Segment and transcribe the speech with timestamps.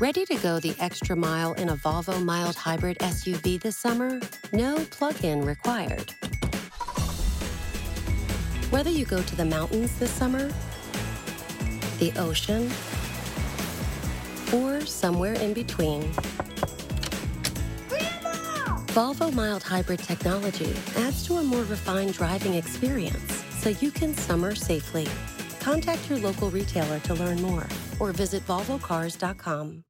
[0.00, 4.18] Ready to go the extra mile in a Volvo mild hybrid SUV this summer?
[4.50, 6.12] No plug in required.
[8.70, 10.50] Whether you go to the mountains this summer,
[11.98, 12.70] the ocean,
[14.54, 16.10] or somewhere in between,
[18.94, 24.54] Volvo mild hybrid technology adds to a more refined driving experience so you can summer
[24.54, 25.06] safely.
[25.58, 27.66] Contact your local retailer to learn more
[28.00, 29.84] or visit volvocars.com.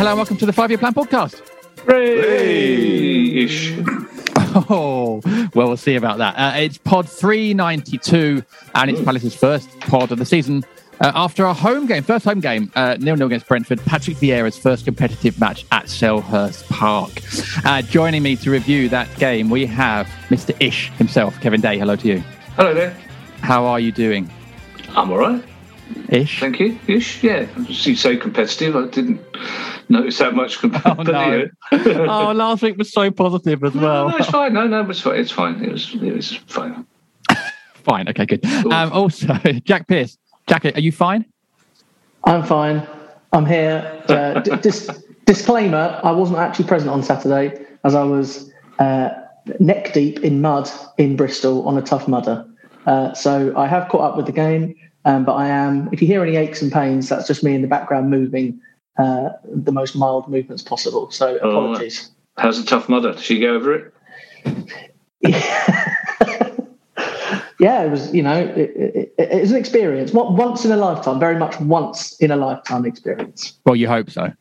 [0.00, 1.42] hello and welcome to the Five Year Plan podcast.
[1.86, 3.78] Ish.
[4.52, 5.20] Oh,
[5.54, 6.34] well, we'll see about that.
[6.36, 8.42] Uh, it's pod 392,
[8.74, 10.64] and it's Palace's first pod of the season.
[11.00, 14.58] Uh, after our home game, first home game, uh, nil nil against Brentford, Patrick Vieira's
[14.58, 17.12] first competitive match at Selhurst Park.
[17.64, 20.56] Uh, joining me to review that game, we have Mr.
[20.60, 21.78] Ish himself, Kevin Day.
[21.78, 22.18] Hello to you.
[22.56, 22.96] Hello there.
[23.42, 24.28] How are you doing,
[24.96, 25.44] I'm all right.
[26.08, 26.40] Ish?
[26.40, 26.78] Thank you.
[26.88, 27.22] Ish.
[27.22, 27.46] Yeah.
[27.68, 28.74] You say competitive.
[28.74, 29.20] I didn't
[29.90, 30.58] notice that much.
[30.60, 31.46] Comp- Oh, no.
[31.72, 34.08] oh, last week was so positive as No, well.
[34.10, 34.54] no, it's fine.
[34.54, 35.18] No, no, it's fine.
[35.20, 35.62] It's fine.
[35.64, 36.86] It was, it was fine.
[37.74, 38.08] Fine.
[38.10, 38.44] Okay, good.
[38.66, 39.34] Um, also,
[39.64, 40.18] Jack Pierce.
[40.46, 41.24] Jack, are you fine?
[42.24, 42.86] I'm fine.
[43.32, 44.02] I'm here.
[44.06, 49.10] Uh, d- dis- disclaimer: I wasn't actually present on Saturday as I was uh,
[49.60, 52.46] neck deep in mud in Bristol on a tough mudder.
[52.84, 54.74] Uh, so I have caught up with the game,
[55.06, 55.88] um, but I am.
[55.90, 58.60] If you hear any aches and pains, that's just me in the background moving
[58.98, 61.10] uh, the most mild movements possible.
[61.10, 62.10] So Oh, apologies.
[62.36, 63.12] How's the tough mother?
[63.12, 63.92] Did she go over it?
[67.58, 68.12] yeah, it was.
[68.14, 70.12] You know, it, it, it was an experience.
[70.12, 73.58] What once in a lifetime, very much once in a lifetime experience.
[73.66, 74.32] Well, you hope so.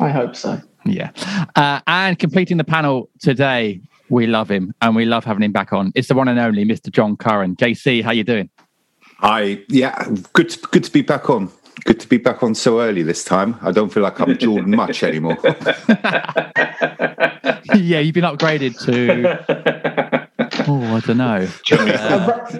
[0.00, 0.60] I hope so.
[0.84, 1.10] Yeah.
[1.54, 5.72] Uh, and completing the panel today, we love him and we love having him back
[5.72, 5.92] on.
[5.94, 6.90] It's the one and only Mr.
[6.90, 7.56] John Curran.
[7.56, 8.48] JC, how you doing?
[9.20, 11.50] I yeah, good to, good to be back on.
[11.84, 13.56] Good to be back on so early this time.
[13.62, 15.36] I don't feel like I'm Jordan much anymore.
[17.74, 19.44] yeah, you've been upgraded to.
[20.68, 21.46] Oh, I don't know.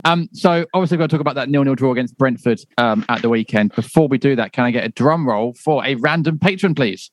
[0.05, 3.22] Um, so obviously, we're going to talk about that nil-nil draw against Brentford um, at
[3.22, 3.75] the weekend.
[3.75, 7.10] Before we do that, can I get a drum roll for a random patron, please?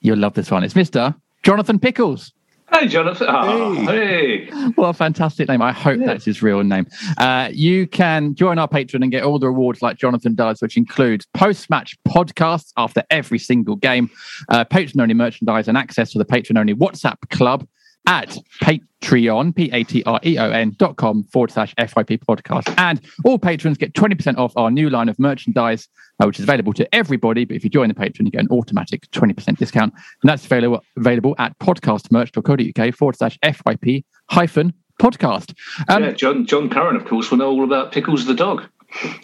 [0.00, 0.64] You'll love this one.
[0.64, 1.14] It's Mr.
[1.42, 2.32] Jonathan Pickles.
[2.72, 3.26] Hey, Jonathan.
[3.28, 4.46] Oh, hey.
[4.76, 5.60] What a fantastic name.
[5.60, 6.06] I hope Yeah.
[6.06, 6.86] that's his real name.
[7.18, 10.76] Uh, you can join our Patreon and get all the rewards like Jonathan does, which
[10.76, 14.08] includes post match podcasts after every single game,
[14.48, 17.66] uh, patron only merchandise, and access to the patron only WhatsApp club
[18.10, 22.74] at Patreon, P A T R E O N dot com forward slash FYP podcast.
[22.76, 25.88] And all patrons get 20% off our new line of merchandise,
[26.20, 27.44] uh, which is available to everybody.
[27.44, 29.94] But if you join the Patreon, you get an automatic 20% discount.
[29.94, 35.54] And that's available, available at podcastmerch.co.uk forward slash FYP hyphen podcast.
[35.88, 38.64] Um, yeah, John John Curran, of course, will know all about Pickles the dog.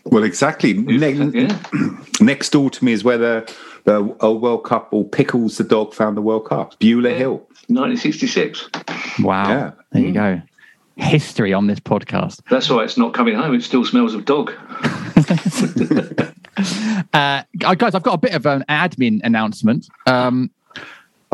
[0.05, 0.75] well, exactly.
[0.75, 1.59] Ne- Yeah.
[2.21, 3.53] next door to me is where the,
[3.87, 6.79] the old World Cup or Pickles the dog found the World Cup.
[6.79, 7.17] Beulah Yeah.
[7.17, 7.37] Hill.
[7.69, 8.69] 1966.
[9.21, 9.49] Wow.
[9.49, 9.71] Yeah.
[9.93, 10.43] There you go.
[10.97, 12.41] History on this podcast.
[12.51, 13.55] That's why it's not coming home.
[13.55, 14.53] It still smells of dog.
[17.13, 19.87] Uh, guys, I've got a bit of an admin announcement.
[20.07, 20.51] Um,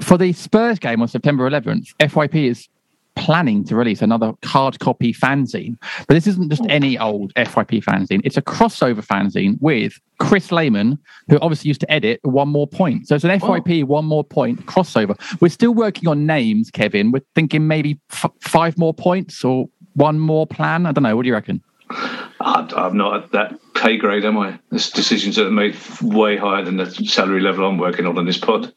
[0.01, 2.69] for the Spurs game on September 11th, FYP is
[3.15, 5.77] planning to release another hard copy fanzine.
[6.07, 6.67] But this isn't just oh.
[6.69, 10.99] any old FYP fanzine, it's a crossover fanzine with Chris Lehman,
[11.29, 13.09] who obviously used to edit One More Point.
[13.09, 13.39] So it's an oh.
[13.39, 15.19] FYP One More Point crossover.
[15.41, 17.13] We're still working on names, Kevin.
[17.13, 20.87] We're thinking maybe f- five more points or one more plan.
[20.87, 21.17] I don't know.
[21.17, 21.63] What do you reckon?
[21.91, 24.59] I- I'm not at that pay grade, am I?
[24.71, 28.25] There's decisions that are made way higher than the salary level I'm working on in
[28.27, 28.73] this pod.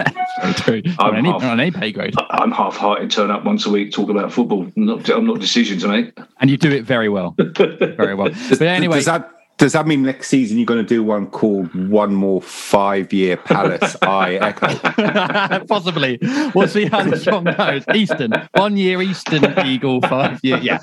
[0.56, 0.82] True.
[0.98, 2.14] I'm on, any, half- on any pay grade.
[2.30, 4.64] I'm half-hearted, turn up once a week, talk about football.
[4.76, 6.16] I'm not, I'm not decisions, mate.
[6.40, 7.34] And you do it very well.
[7.38, 8.30] Very well.
[8.48, 11.74] But anyway, Does that Does that mean next season you're going to do one called
[11.88, 15.64] One More Five Year Palace I Echo?
[15.66, 16.20] Possibly.
[16.54, 17.82] We'll see how this one goes.
[17.92, 18.32] Eastern.
[18.54, 20.58] One year Eastern Eagle, five year.
[20.58, 20.78] Yeah.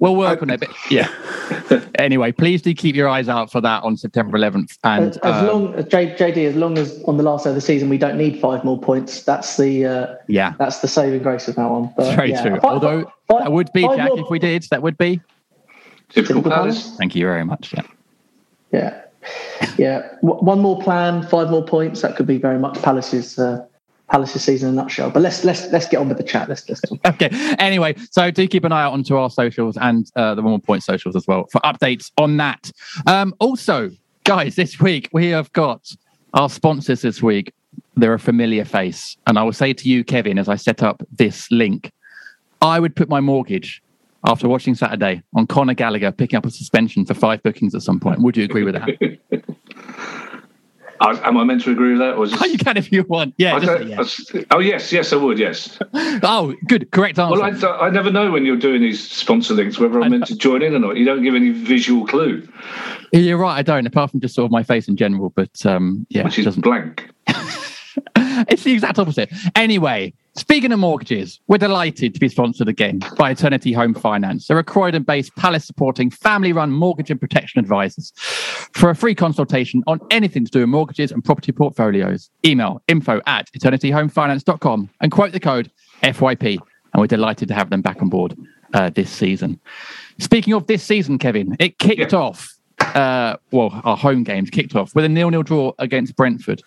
[0.00, 0.58] We'll work on it.
[0.58, 1.08] But yeah.
[1.94, 4.76] Anyway, please do keep your eyes out for that on September 11th.
[4.82, 7.54] And as, as um, long as JD, as long as on the last day of
[7.54, 11.22] the season we don't need five more points, that's the uh, yeah, that's the saving
[11.22, 11.92] grace of that one.
[11.96, 12.42] But, very yeah.
[12.42, 12.60] true.
[12.60, 15.20] Five- Although five- that would be, Jack, more- if we did, that would be.
[16.08, 16.96] Typical Typical Palace.
[16.96, 17.72] Thank you very much.
[17.72, 17.82] Yeah.
[18.72, 19.02] Yeah,
[19.78, 20.08] yeah.
[20.20, 22.02] One more plan, five more points.
[22.02, 23.64] That could be very much Palace's uh,
[24.08, 25.10] Palace's season in a nutshell.
[25.10, 26.48] But let's let's let's get on with the chat.
[26.48, 26.98] Let's talk.
[27.06, 27.28] Okay.
[27.58, 30.60] Anyway, so do keep an eye out onto our socials and uh, the One More
[30.60, 32.70] Point socials as well for updates on that.
[33.06, 33.90] Um, also,
[34.24, 35.94] guys, this week we have got
[36.34, 37.52] our sponsors this week.
[37.96, 39.16] They're a familiar face.
[39.26, 41.92] And I will say to you, Kevin, as I set up this link,
[42.60, 43.82] I would put my mortgage
[44.24, 48.00] after watching Saturday on Conor Gallagher picking up a suspension for five bookings at some
[48.00, 48.20] point.
[48.20, 49.18] Would you agree with that?
[51.00, 52.14] I, am I meant to agree with that?
[52.14, 53.34] Or is oh, you can if you want.
[53.36, 53.58] Yeah.
[53.58, 54.34] Just yes.
[54.34, 55.38] I- oh yes, yes, I would.
[55.38, 55.78] Yes.
[56.22, 56.90] Oh, good.
[56.92, 57.40] Correct answer.
[57.40, 60.36] Well, I, I never know when you're doing these sponsor links whether I'm meant to
[60.36, 60.96] join in or not.
[60.96, 62.46] You don't give any visual clue,
[63.12, 63.56] You're right.
[63.56, 65.30] I don't, apart from just sort of my face in general.
[65.30, 66.62] But um, yeah, which is doesn't.
[66.62, 67.10] blank.
[68.48, 69.30] it's the exact opposite.
[69.54, 74.46] Anyway, speaking of mortgages, we're delighted to be sponsored again by Eternity Home Finance.
[74.46, 78.12] They're a Croydon based Palace supporting family run mortgage and protection advisors.
[78.72, 83.20] For a free consultation on anything to do with mortgages and property portfolios, email info
[83.26, 85.70] at eternityhomefinance.com and quote the code
[86.02, 86.58] FYP.
[86.92, 88.36] And we're delighted to have them back on board
[88.74, 89.60] uh, this season.
[90.18, 92.18] Speaking of this season, Kevin, it kicked Yeah.
[92.18, 92.52] off.
[92.78, 96.62] Uh, well, our home games kicked off with a nil-nil draw against Brentford.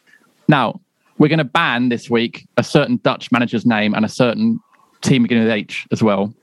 [0.48, 0.82] Now,
[1.20, 4.60] we're going to ban this week a certain Dutch manager's name and a certain
[5.02, 6.34] team beginning with H as well.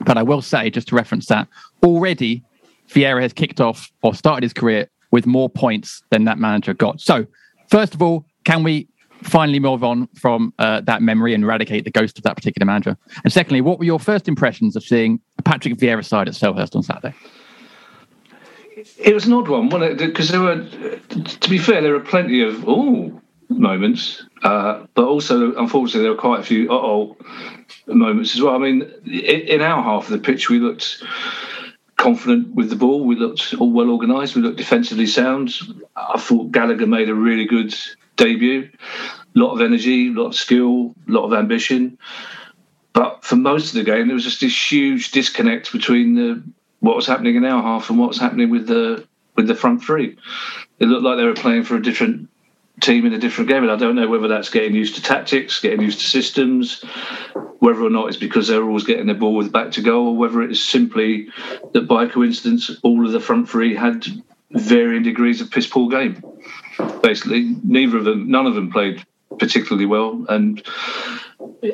[0.00, 1.48] But I will say, just to reference that,
[1.82, 2.44] already
[2.90, 7.00] Vieira has kicked off or started his career with more points than that manager got.
[7.00, 7.24] So,
[7.70, 8.88] first of all, can we
[9.22, 12.98] finally move on from uh, that memory and eradicate the ghost of that particular manager?
[13.24, 16.82] And secondly, what were your first impressions of seeing Patrick Vieira side at Selhurst on
[16.82, 17.14] Saturday?
[18.98, 19.98] It was an odd one, wasn't it?
[19.98, 20.62] Because there were,
[21.08, 26.18] to be fair, there were plenty of oh moments, uh, but also, unfortunately, there were
[26.20, 27.16] quite a few oh
[27.86, 28.54] moments as well.
[28.54, 31.02] I mean, in, in our half of the pitch, we looked
[31.96, 33.04] confident with the ball.
[33.04, 34.36] We looked all well organised.
[34.36, 35.54] We looked defensively sound.
[35.96, 37.74] I thought Gallagher made a really good
[38.16, 38.70] debut.
[39.34, 41.98] A lot of energy, a lot of skill, a lot of ambition.
[42.92, 46.42] But for most of the game, there was just this huge disconnect between the
[46.80, 49.82] what was happening in our half and what was happening with the with the front
[49.82, 50.16] three.
[50.78, 52.28] It looked like they were playing for a different
[52.80, 55.60] team in a different game, and I don't know whether that's getting used to tactics,
[55.60, 56.82] getting used to systems,
[57.58, 60.16] whether or not it's because they're always getting the ball with back to goal, or
[60.16, 61.28] whether it's simply
[61.72, 64.06] that by coincidence all of the front three had
[64.50, 66.22] varying degrees of piss poor game.
[67.02, 69.04] Basically, neither of them, none of them played
[69.38, 70.62] particularly well, and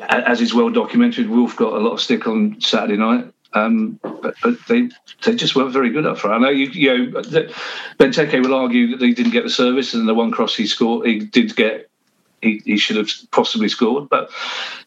[0.09, 3.32] as is well documented, Wilf got a lot of stick on Saturday night.
[3.53, 4.89] Um, but, but they
[5.23, 6.35] they just weren't very good up front.
[6.35, 7.21] I know you, you know
[7.99, 11.07] Benteke will argue that he didn't get the service, and the one cross he scored,
[11.07, 11.89] he did get.
[12.41, 14.29] He, he should have possibly scored, but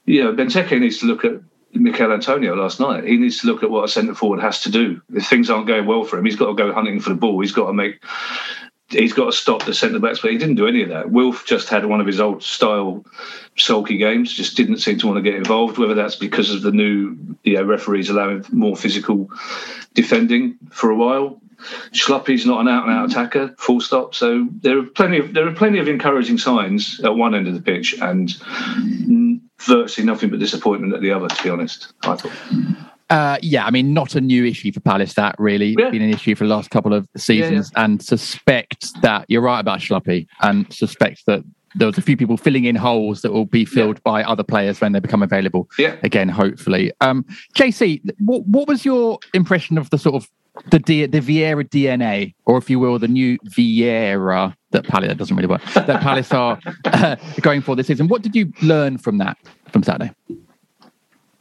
[0.05, 1.41] you know Benteke needs to look at
[1.73, 3.05] Michail Antonio last night.
[3.05, 5.01] He needs to look at what a centre forward has to do.
[5.15, 7.41] If things aren't going well for him, he's got to go hunting for the ball.
[7.41, 8.03] He's got to make
[8.89, 11.11] he's got to stop the centre backs, but he didn't do any of that.
[11.11, 13.05] Wilf just had one of his old style
[13.57, 16.73] sulky games, just didn't seem to want to get involved, whether that's because of the
[16.73, 19.31] new you know, referees allowing more physical
[19.95, 21.41] defending for a while.
[21.93, 24.15] Schluppy's not an out and out attacker, full stop.
[24.15, 27.55] So there are plenty of there are plenty of encouraging signs at one end of
[27.55, 28.31] the pitch and
[29.61, 31.95] virtually nothing but disappointment at the other, to be honest.
[32.03, 32.33] I thought.
[33.09, 35.15] Uh, yeah, I mean, not a new issue for Palace.
[35.15, 35.91] That really Yeah.
[35.91, 39.79] been an issue for the last couple of seasons, and suspect that you're right about
[39.81, 41.45] Schluppy, and suspect that
[41.77, 44.81] there was a few people filling in holes that will be filled by other players
[44.81, 45.69] when they become available.
[45.79, 45.97] Yeah.
[46.03, 46.91] Again, hopefully.
[47.01, 50.29] Um, JC, what, what was your impression of the sort of
[50.71, 55.19] the D, the Vieira DNA, or if you will, the new Vieira that Palace that
[55.19, 58.09] doesn't really work that Palace are uh, going for this season?
[58.09, 59.37] What did you learn from that
[59.71, 60.13] from Saturday?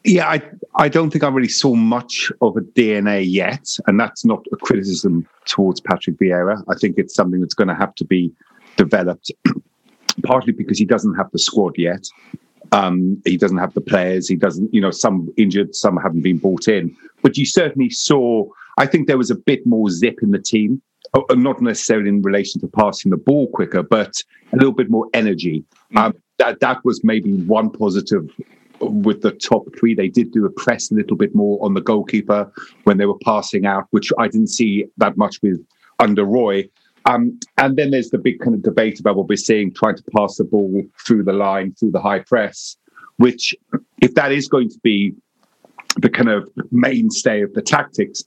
[0.05, 0.41] Yeah, I,
[0.75, 4.55] I don't think I really saw much of a DNA yet, and that's not a
[4.55, 6.63] criticism towards Patrick Vieira.
[6.69, 8.31] I think it's something that's going to have to be
[8.77, 9.31] developed,
[10.23, 12.05] partly because he doesn't have the squad yet.
[12.71, 14.27] Um, he doesn't have the players.
[14.27, 16.95] He doesn't, you know, some injured, some haven't been bought in.
[17.23, 18.45] But you certainly saw.
[18.77, 20.81] I think there was a bit more zip in the team,
[21.15, 24.21] Uh, not necessarily in relation to passing the ball quicker, but
[24.53, 25.63] a little bit more energy.
[25.95, 28.29] Um, that that was maybe one positive
[28.79, 29.95] with the top three.
[29.95, 32.51] They did do a press a little bit more on the goalkeeper
[32.83, 35.65] when they were passing out, which I didn't see that much with
[35.99, 36.69] under Roy.
[37.05, 40.03] Um, and then there's the big kind of debate about what we're seeing, trying to
[40.15, 42.77] pass the ball through the line, through the high press,
[43.17, 43.53] which,
[44.01, 45.13] if that is going to be
[45.97, 48.23] the kind of mainstay of the tactics,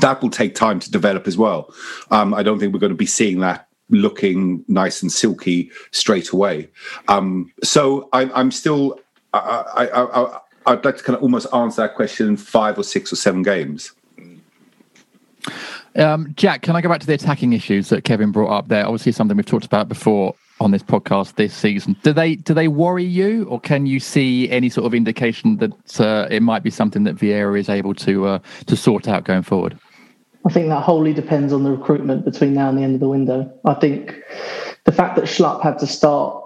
[0.00, 1.72] that will take time to develop as well.
[2.10, 6.30] Um, I don't think we're going to be seeing that looking nice and silky straight
[6.30, 6.70] away.
[7.08, 8.98] Um, so I, I'm still,
[9.32, 12.84] I, I, I, I'd like to kind of almost answer that question in five or
[12.84, 13.92] six or seven games.
[15.96, 18.86] Um, Jack, can I go back to the attacking issues that Kevin brought up there?
[18.86, 21.96] Obviously, something we've talked about before on this podcast this season.
[22.02, 26.00] Do they do they worry you, or can you see any sort of indication that
[26.00, 29.42] uh, it might be something that Vieira is able to uh, to sort out going
[29.42, 29.78] forward?
[30.44, 33.08] I think that wholly depends on the recruitment between now and the end of the
[33.08, 33.52] window.
[33.64, 34.20] I think
[34.84, 36.41] the fact that Schlupp had to start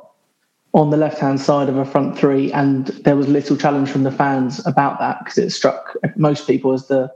[0.76, 4.04] on the left hand side of a front three, and there was little challenge from
[4.04, 7.12] the fans about that because it struck most people as the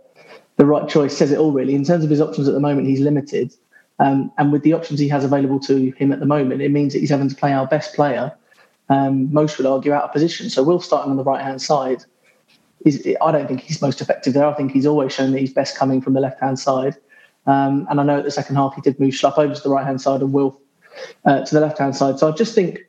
[0.56, 1.16] the right choice.
[1.16, 1.74] Says it all really.
[1.74, 3.54] In terms of his options at the moment, he's limited,
[3.98, 6.94] um, and with the options he has available to him at the moment, it means
[6.94, 8.32] that he's having to play our best player.
[8.88, 10.50] Um, most would argue out of position.
[10.50, 12.04] So we'll starting on the right hand side
[12.86, 14.46] I don't think he's most effective there.
[14.46, 16.96] I think he's always shown that he's best coming from the left hand side.
[17.46, 19.68] Um, and I know at the second half he did move Schlupp over to the
[19.68, 20.58] right hand side and Will
[21.24, 22.18] uh, to the left hand side.
[22.18, 22.80] So I just think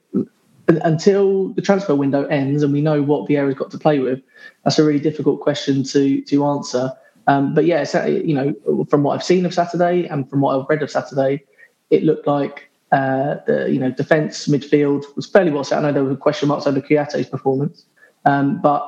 [0.80, 4.22] until the transfer window ends and we know what Vieira's got to play with,
[4.64, 6.92] that's a really difficult question to to answer.
[7.28, 10.68] Um, but yeah, you know, from what I've seen of Saturday and from what I've
[10.70, 11.44] read of Saturday,
[11.90, 15.80] it looked like uh, the you know defence midfield was fairly well set.
[15.80, 17.86] I know there were question marks over Kouyate's performance,
[18.26, 18.84] um, but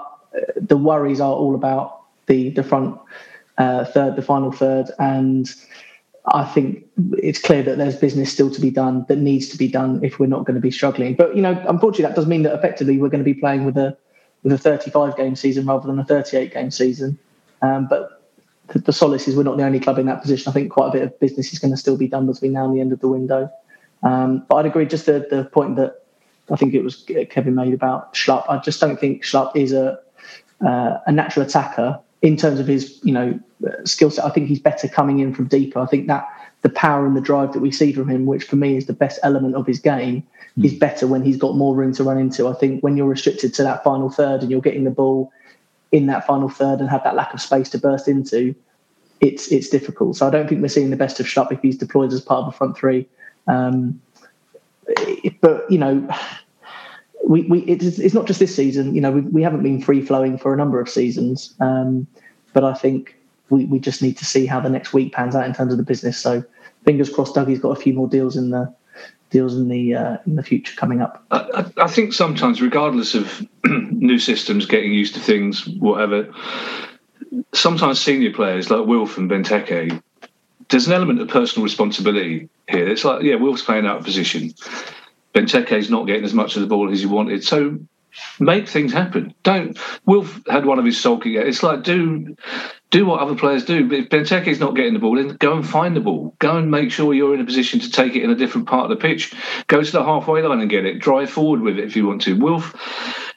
[0.55, 2.99] the worries are all about the the front
[3.57, 5.53] uh, third, the final third, and
[6.25, 6.85] I think
[7.17, 10.19] it's clear that there's business still to be done that needs to be done if
[10.19, 11.15] we're not going to be struggling.
[11.15, 13.77] But you know, unfortunately, that does mean that effectively we're going to be playing with
[13.77, 13.97] a
[14.43, 17.17] with a 35 game season rather than a 38 game season.
[17.61, 18.21] Um, but
[18.67, 20.49] the, the, solace is we're not the only club in that position.
[20.49, 22.65] I think quite a bit of business is going to still be done between now
[22.65, 23.49] and the end of the window.
[24.01, 24.85] Um, but I'd agree.
[24.85, 26.03] Just the, the point that
[26.51, 28.45] I think it was Kevin made about Schlupp.
[28.49, 29.99] I just don't think Schlupp is a
[30.65, 33.37] uh, a natural attacker in terms of his, you know,
[33.83, 34.25] skill set.
[34.25, 35.79] I think he's better coming in from deeper.
[35.79, 36.27] I think that
[36.61, 38.93] the power and the drive that we see from him, which for me is the
[38.93, 40.25] best element of his game,
[40.57, 40.65] mm.
[40.65, 42.47] is better when he's got more room to run into.
[42.47, 45.31] I think when you're restricted to that final third and you're getting the ball
[45.91, 48.55] in that final third and have that lack of space to burst into,
[49.19, 50.15] it's it's difficult.
[50.15, 52.43] So I don't think we're seeing the best of Schlupp if he's deployed as part
[52.43, 53.05] of a front three.
[53.47, 54.01] Um,
[55.41, 56.07] but you know,
[57.23, 58.93] we, we it's, it's not just this season.
[58.95, 62.07] You know, we, we haven't been free flowing for a number of seasons, um,
[62.53, 63.15] but I think
[63.49, 65.77] we, we just need to see how the next week pans out in terms of
[65.77, 66.17] the business.
[66.17, 66.43] So
[66.83, 68.73] fingers crossed, Dougie's got a few more deals in the
[69.29, 71.23] deals in the uh, in the future coming up.
[71.31, 76.31] I, I think sometimes, regardless of new systems, getting used to things, whatever,
[77.53, 80.01] sometimes senior players like Wilf and Benteke,
[80.69, 82.87] there's an element of personal responsibility here.
[82.87, 84.53] It's like, yeah, Wilf's playing out of position
[85.33, 87.43] Benteke's not getting as much of the ball as he wanted.
[87.43, 87.79] So
[88.39, 89.33] make things happen.
[89.43, 89.77] Don't.
[90.05, 91.37] Wilf had one of his sulky.
[91.37, 92.35] It's like do
[92.91, 93.89] do what other players do.
[93.89, 96.35] But if Benteke's not getting the ball, then go and find the ball.
[96.39, 98.89] Go and make sure you're in a position to take it in a different part
[98.89, 99.33] of the pitch.
[99.67, 100.99] Go to the halfway line and get it.
[100.99, 102.35] Drive forward with it if you want to.
[102.35, 102.75] Wilf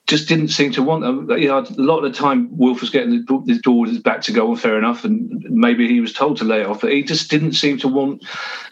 [0.07, 1.31] just didn't seem to want them.
[1.39, 4.33] You know, a lot of the time Wilf was getting the, the door back to
[4.33, 7.31] go, and fair enough, and maybe he was told to lay off, but he just
[7.31, 8.25] didn't seem to want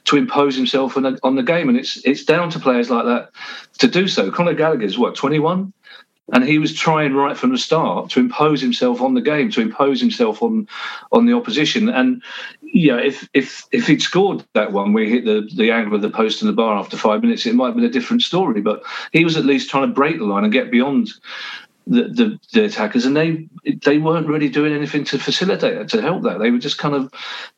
[0.05, 3.31] to impose himself on, on the game, and it's it's down to players like that
[3.79, 4.31] to do so.
[4.31, 5.73] Conor Gallagher's what twenty one.
[6.33, 9.61] And he was trying right from the start to impose himself on the game, to
[9.61, 10.67] impose himself on
[11.13, 11.91] on the opposition.
[11.91, 12.23] And
[12.75, 16.11] yeah, if if if he'd scored that one he hit the, the angle of the
[16.11, 18.61] post and the bar after five minutes, it might have been a different story.
[18.61, 21.11] But he was at least trying to break the line and get beyond
[21.87, 23.47] the, the, the, attackers, and they
[23.85, 26.41] they weren't really doing anything to facilitate that, to help that.
[26.41, 27.13] They were just kind of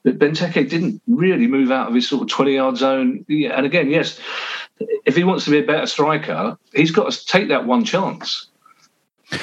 [0.05, 3.25] Benteke didn't really move out of his sort of twenty yard zone.
[3.31, 4.21] And again, yes,
[5.07, 8.49] if he wants to be a better striker, he's got to take that one chance.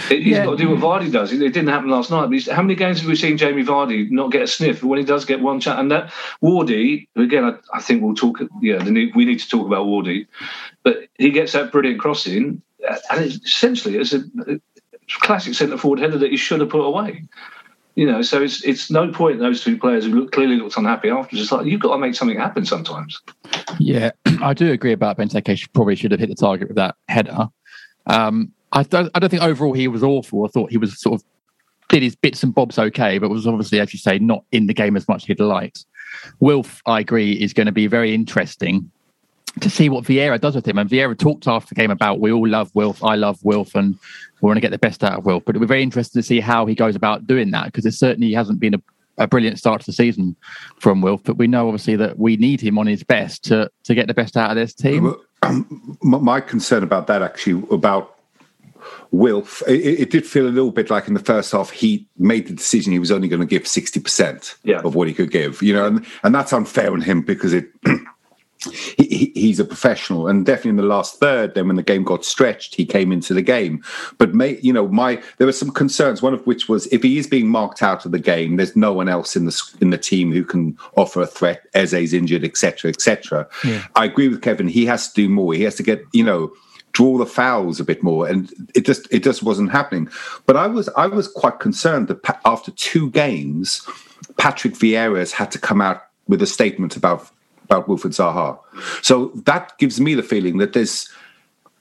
[0.07, 0.45] He's yeah.
[0.45, 1.33] got to do what Vardy does.
[1.33, 2.29] It didn't happen last night.
[2.29, 5.03] But how many games have we seen Jamie Vardy not get a sniff when he
[5.03, 5.77] does get one chance?
[5.77, 6.09] And that
[6.41, 8.39] Wardy, again, I, I think we'll talk.
[8.61, 8.91] Yeah, we
[9.25, 10.27] need to talk about Wardy,
[10.83, 14.59] but he gets that brilliant crossing, and it's essentially it's a, a
[15.19, 17.25] classic centre forward header that he should have put away.
[17.95, 21.09] You know, so it's it's no point those two players who look, clearly looked unhappy
[21.09, 21.43] afterwards.
[21.43, 23.21] It's like you've got to make something happen sometimes.
[23.79, 24.11] Yeah,
[24.41, 25.73] I do agree about Benteke.
[25.73, 27.49] Probably should have hit the target with that header.
[28.07, 30.45] Um, I don't, I don't think overall he was awful.
[30.45, 31.25] I thought he was sort of
[31.89, 34.73] did his bits and bobs okay, but was obviously, as you say, not in the
[34.73, 35.85] game as much as he'd liked.
[36.39, 38.89] Wilf, I agree, is going to be very interesting
[39.59, 40.79] to see what Vieira does with him.
[40.79, 43.93] And Vieira talked after the game about we all love Wilf, I love Wilf, and
[44.41, 45.43] we want to get the best out of Wilf.
[45.45, 48.33] But be very interesting to see how he goes about doing that because it certainly
[48.33, 48.81] hasn't been a
[49.17, 50.35] a brilliant start to the season
[50.79, 53.93] from Wilf, but we know obviously that we need him on his best to to
[53.93, 55.13] get the best out of this team.
[56.01, 58.17] My concern about that actually about
[59.13, 62.47] Wilf, it, it, did feel a little bit like in the first half he made
[62.47, 64.81] the decision he was only going to give sixty percent yeah.
[64.83, 67.69] of what he could give, you know, and and that's unfair on him because it.
[68.97, 72.25] he, he's a professional, and definitely in the last third, then when the game got
[72.25, 73.83] stretched, he came into the game.
[74.17, 76.23] But may, you know, my there were some concerns.
[76.23, 78.93] One of which was if he is being marked out of the game, there's no
[78.93, 81.61] one else in the in the team who can offer a threat.
[81.75, 83.47] Eze's injured, etc., etc.
[83.63, 83.85] Yeah.
[83.95, 84.67] I agree with Kevin.
[84.67, 85.53] He has to do more.
[85.53, 86.51] He has to get you know
[86.93, 90.07] draw the fouls a bit more and it just it just wasn't happening
[90.45, 93.87] but i was i was quite concerned that after two games
[94.37, 97.29] patrick vieira has had to come out with a statement about
[97.63, 98.59] about Wilfried Zaha.
[99.03, 101.09] So that gives me the feeling that there's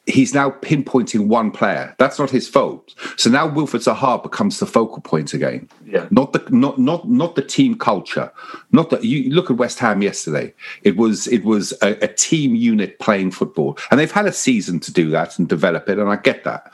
[0.07, 1.95] he's now pinpointing one player.
[1.99, 2.95] That's not his fault.
[3.17, 5.69] So now Wilfried Zaha becomes the focal point again.
[5.87, 6.09] Yeah.
[6.11, 8.31] Not the not not not the team culture.
[8.73, 10.55] Not that you look at West Ham yesterday.
[10.83, 14.81] It was it was a, a, team unit playing football, and they've had a season
[14.81, 16.73] to do that and develop it, and I get that,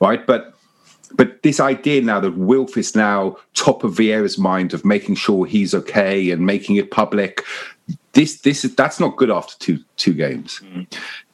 [0.00, 0.26] right?
[0.26, 0.54] But
[1.12, 5.44] but this idea now that Wilf is now top of Vieira's mind of making sure
[5.44, 7.44] he's okay and making it public,
[8.12, 10.60] this this is that's not good after two two games.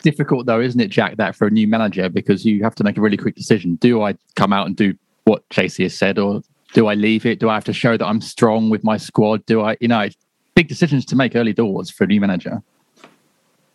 [0.03, 1.17] Difficult though, isn't it, Jack?
[1.17, 3.77] That for a new manager because you have to make a really quick decision.
[3.77, 4.95] Do I come out and do
[5.25, 7.41] what JC has said, or do I leave it?
[7.41, 9.45] Do I have to show that I'm strong with my squad?
[9.47, 10.09] Do I, you know,
[10.57, 12.61] big decisions to make early doors for a new manager.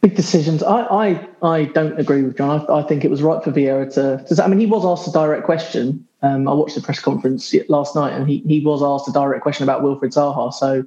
[0.01, 0.63] Big decisions.
[0.63, 2.65] I I, I don't agree with John.
[2.67, 4.43] I, I think it was right for Vieira to, to.
[4.43, 6.05] I mean, he was asked a direct question.
[6.23, 9.43] Um, I watched the press conference last night, and he, he was asked a direct
[9.43, 10.51] question about Wilfried Zaha.
[10.51, 10.83] So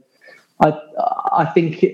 [0.61, 0.79] I
[1.33, 1.85] I think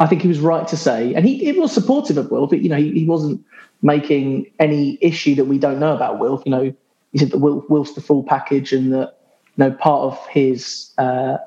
[0.00, 2.50] I think he was right to say, and he, he was supportive of Wilf.
[2.50, 3.44] But, you know, he, he wasn't
[3.82, 6.42] making any issue that we don't know about Wilf.
[6.44, 6.74] You know,
[7.12, 9.18] he said that Wilf, Wilf's the full package, and that
[9.56, 11.38] you know part of his uh,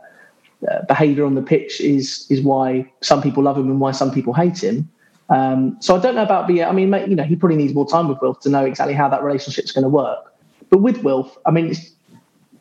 [0.70, 4.12] uh, behaviour on the pitch is is why some people love him and why some
[4.12, 4.90] people hate him.
[5.30, 6.64] Um, so I don't know about the.
[6.64, 9.08] I mean, you know, he probably needs more time with Wilf to know exactly how
[9.10, 10.34] that relationship's going to work.
[10.70, 11.74] But with Wilf, I mean,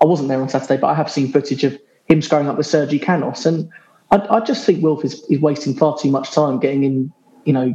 [0.00, 1.78] I wasn't there on Saturday, but I have seen footage of
[2.10, 3.46] him scoring up with Sergi Canos.
[3.46, 3.70] And
[4.10, 7.12] I, I just think Wilf is, is wasting far too much time getting in,
[7.44, 7.74] you know,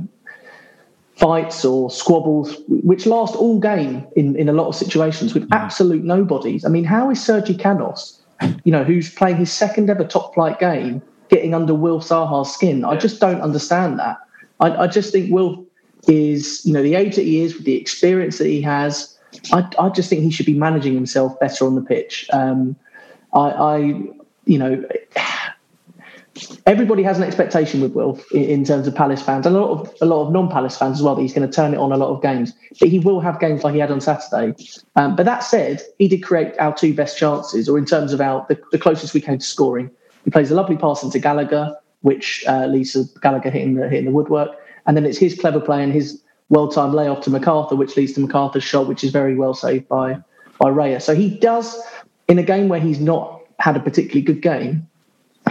[1.16, 5.56] fights or squabbles, which last all game in, in a lot of situations with mm.
[5.56, 6.66] absolute nobodies.
[6.66, 8.22] I mean, how is Sergi Canos,
[8.66, 12.84] you know, who's playing his second ever top flight game, getting under Wilf Zaha's skin?
[12.84, 14.18] I just don't understand that.
[14.60, 15.58] I, I just think Wilf
[16.10, 19.18] is, you know, the age that he is, with the experience that he has,
[19.54, 22.28] I, I just think he should be managing himself better on the pitch.
[22.34, 22.76] Um,
[23.34, 24.02] I, I,
[24.46, 24.84] you know,
[26.66, 29.94] everybody has an expectation with Wilf in, terms of Palace fans, and a lot of
[30.02, 31.16] a lot of non-Palace fans as well.
[31.16, 33.40] That he's going to turn it on a lot of games, but he will have
[33.40, 34.56] games like he had on Saturday.
[34.96, 38.22] Um, but that said, he did create our two best chances, or in terms of
[38.22, 39.90] our the, the closest we came to scoring.
[40.24, 44.06] He plays a lovely pass into Gallagher, which uh, leads to Gallagher hitting the hitting
[44.06, 44.50] the woodwork,
[44.86, 48.20] and then it's his clever play and his well-timed layoff to McArthur, which leads to
[48.20, 50.18] McArthur's shot, which is very well saved by
[50.60, 51.02] by Raya.
[51.02, 51.80] So he does
[52.28, 54.88] in a game where he's not had a particularly good game,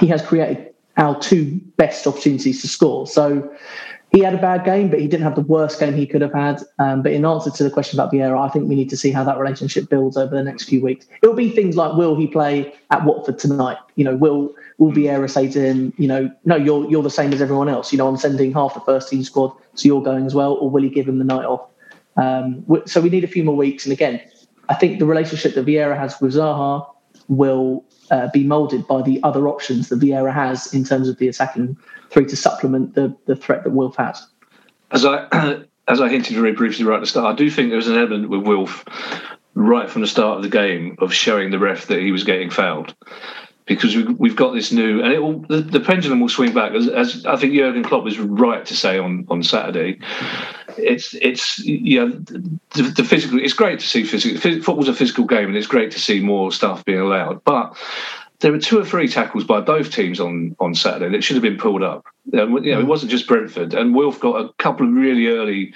[0.00, 3.06] he has created our two best opportunities to score.
[3.06, 3.52] So
[4.14, 6.32] he had a bad game, but he didn't have the worst game he could have
[6.32, 6.62] had.
[6.78, 9.10] Um, but in answer to the question about Vieira, I think we need to see
[9.10, 11.06] how that relationship builds over the next few weeks.
[11.20, 13.78] It'll be things like, will he play at Watford tonight?
[13.96, 17.32] You know, will will Vieira say to him, you know, no, you're you're the same
[17.32, 17.90] as everyone else.
[17.90, 20.70] You know, I'm sending half the first team squad, so you're going as well, or
[20.70, 21.68] will he give him the night off?
[22.16, 23.84] Um, so we need a few more weeks.
[23.84, 24.20] And again,
[24.68, 26.86] I think the relationship that Vieira has with Zaha
[27.28, 31.28] will uh, be moulded by the other options that Vieira has in terms of the
[31.28, 31.76] attacking
[32.10, 34.26] three to supplement the, the threat that Wilf has.
[34.90, 37.76] As I as I hinted very briefly right at the start, I do think there
[37.76, 38.84] was an element with Wilf
[39.54, 42.50] right from the start of the game of showing the ref that he was getting
[42.50, 42.94] fouled
[43.66, 46.72] because we've got this new, and it will, the, the pendulum will swing back.
[46.72, 49.98] As, as, I think Jurgen Klopp was right to say on, on Saturday,
[50.76, 52.10] it's it's yeah,
[52.74, 53.40] the, the physical.
[53.40, 54.38] It's great to see physical.
[54.38, 57.42] Football's a physical game, and it's great to see more stuff being allowed.
[57.44, 57.76] But
[58.40, 61.42] there were two or three tackles by both teams on on Saturday that should have
[61.42, 62.04] been pulled up.
[62.32, 65.72] You know, it wasn't just Brentford, and Wilf got a couple of really early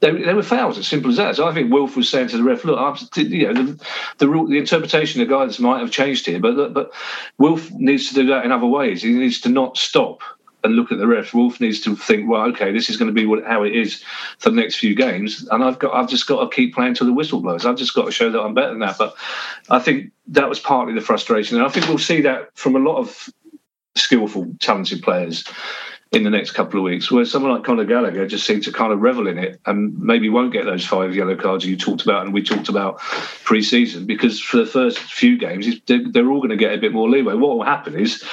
[0.00, 1.36] they, they were fouls, as simple as that.
[1.36, 3.86] So I think Wilf was saying to the ref, "Look, I'm, you know, the,
[4.18, 6.92] the rule, the interpretation of guidance might have changed here, but but
[7.38, 9.02] Wilf needs to do that in other ways.
[9.02, 10.20] He needs to not stop
[10.64, 11.32] and look at the ref.
[11.32, 14.02] Wilf needs to think, well, okay, this is going to be what, how it is
[14.38, 17.06] for the next few games, and I've got, I've just got to keep playing till
[17.06, 17.64] the whistle blows.
[17.64, 18.98] I've just got to show that I'm better than that.
[18.98, 19.14] But
[19.70, 22.80] I think that was partly the frustration, and I think we'll see that from a
[22.80, 23.30] lot of
[23.94, 25.44] skillful, talented players
[26.16, 27.10] in the next couple of weeks.
[27.10, 30.30] where someone like Conor Gallagher just seemed to kind of revel in it and maybe
[30.30, 32.98] won't get those five yellow cards you talked about and we talked about
[33.44, 37.08] pre-season because for the first few games they're all going to get a bit more
[37.08, 37.34] leeway.
[37.34, 38.24] What will happen is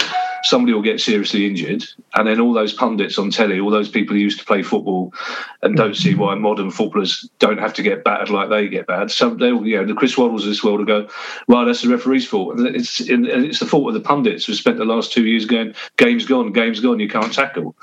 [0.43, 1.83] somebody will get seriously injured,
[2.15, 5.13] and then all those pundits on telly, all those people who used to play football
[5.61, 5.95] and don't mm.
[5.95, 9.11] see why modern footballers don't have to get battered like they get battered.
[9.11, 11.09] Some they'll, you know, the Chris Waddles of this world will go,
[11.47, 12.57] well, that's the referee's fault.
[12.57, 15.45] And it's and it's the fault of the pundits who spent the last two years
[15.45, 17.75] going, game's gone, game's gone, you can't tackle.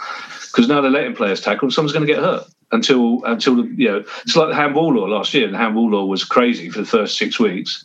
[0.51, 3.63] Because now they're letting players tackle, and someone's going to get hurt until until the,
[3.77, 5.49] you know it's like the handball law last year.
[5.51, 7.85] The handball law was crazy for the first six weeks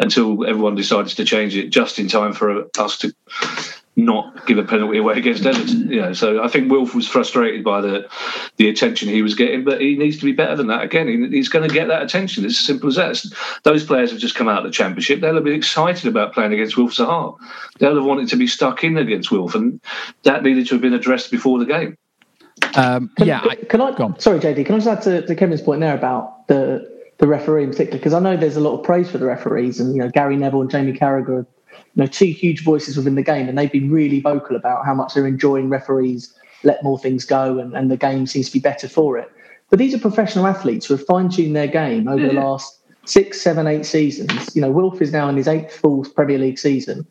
[0.00, 3.14] until everyone decided to change it just in time for us to
[3.98, 5.90] not give a penalty away against Everton.
[5.90, 8.08] You know, so I think Wilf was frustrated by the
[8.56, 10.82] the attention he was getting, but he needs to be better than that.
[10.82, 12.44] Again, he, he's going to get that attention.
[12.44, 13.10] It's as simple as that.
[13.10, 13.34] It's,
[13.64, 15.20] those players have just come out of the Championship.
[15.20, 17.36] They'll have been excited about playing against Wilf Zaha.
[17.80, 19.80] They'll have wanted to be stuck in against Wilf, and
[20.22, 21.98] that needed to have been addressed before the game.
[22.76, 24.18] Um, can, yeah, can, I, can I?
[24.18, 24.64] Sorry, JD.
[24.64, 27.98] Can I just add to, to Kevin's point there about the the referee in particular?
[27.98, 30.36] Because I know there's a lot of praise for the referees, and you know Gary
[30.36, 31.46] Neville and Jamie Carragher
[31.94, 34.94] you know, two huge voices within the game, and they've been really vocal about how
[34.94, 38.60] much they're enjoying referees let more things go, and, and the game seems to be
[38.60, 39.30] better for it.
[39.70, 42.42] But these are professional athletes who have fine tuned their game over the mm.
[42.42, 44.54] last six, seven, eight seasons.
[44.54, 47.06] You know, Wilf is now in his eighth full Premier League season,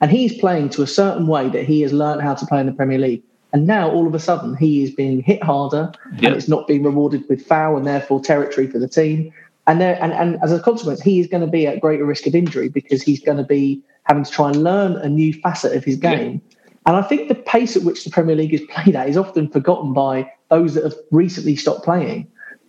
[0.00, 2.66] and he's playing to a certain way that he has learned how to play in
[2.66, 3.22] the Premier League.
[3.52, 6.82] And now all of a sudden he is being hit harder and it's not being
[6.82, 9.30] rewarded with foul and therefore territory for the team.
[9.66, 12.26] And there and, and as a consequence, he is going to be at greater risk
[12.26, 15.76] of injury because he's going to be having to try and learn a new facet
[15.76, 16.42] of his game.
[16.48, 16.58] Yeah.
[16.86, 19.48] And I think the pace at which the Premier League is played at is often
[19.48, 22.26] forgotten by those that have recently stopped playing.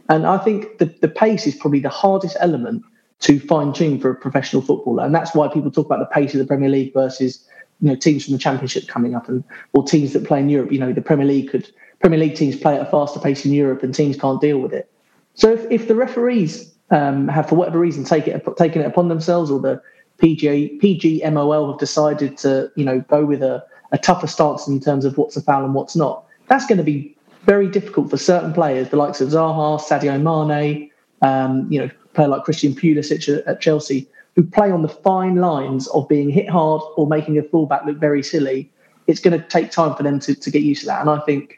[0.10, 2.84] And I think the, the pace is probably the hardest element
[3.22, 5.04] to fine tune for a professional footballer.
[5.04, 7.48] And that's why people talk about the pace of the Premier League versus
[7.80, 10.72] you know teams from the Championship coming up and or teams that play in Europe.
[10.72, 13.54] You know, the Premier League could Premier League teams play at a faster pace in
[13.54, 14.92] Europe and teams can't deal with it.
[15.36, 19.10] So if, if the referees um, have for whatever reason take it, taken it upon
[19.10, 19.82] themselves or the
[20.20, 25.04] PGA, PGMOL have decided to, you know, go with a, a tougher stance in terms
[25.04, 26.24] of what's a foul and what's not.
[26.48, 30.90] That's going to be very difficult for certain players, the likes of Zaha, Sadio Mane,
[31.22, 35.38] um, you know, player like Christian Pulisic at, at Chelsea, who play on the fine
[35.38, 38.70] lines of being hit hard or making a fullback look very silly.
[39.08, 41.02] It's going to take time for them to, to get used to that.
[41.02, 41.58] And I think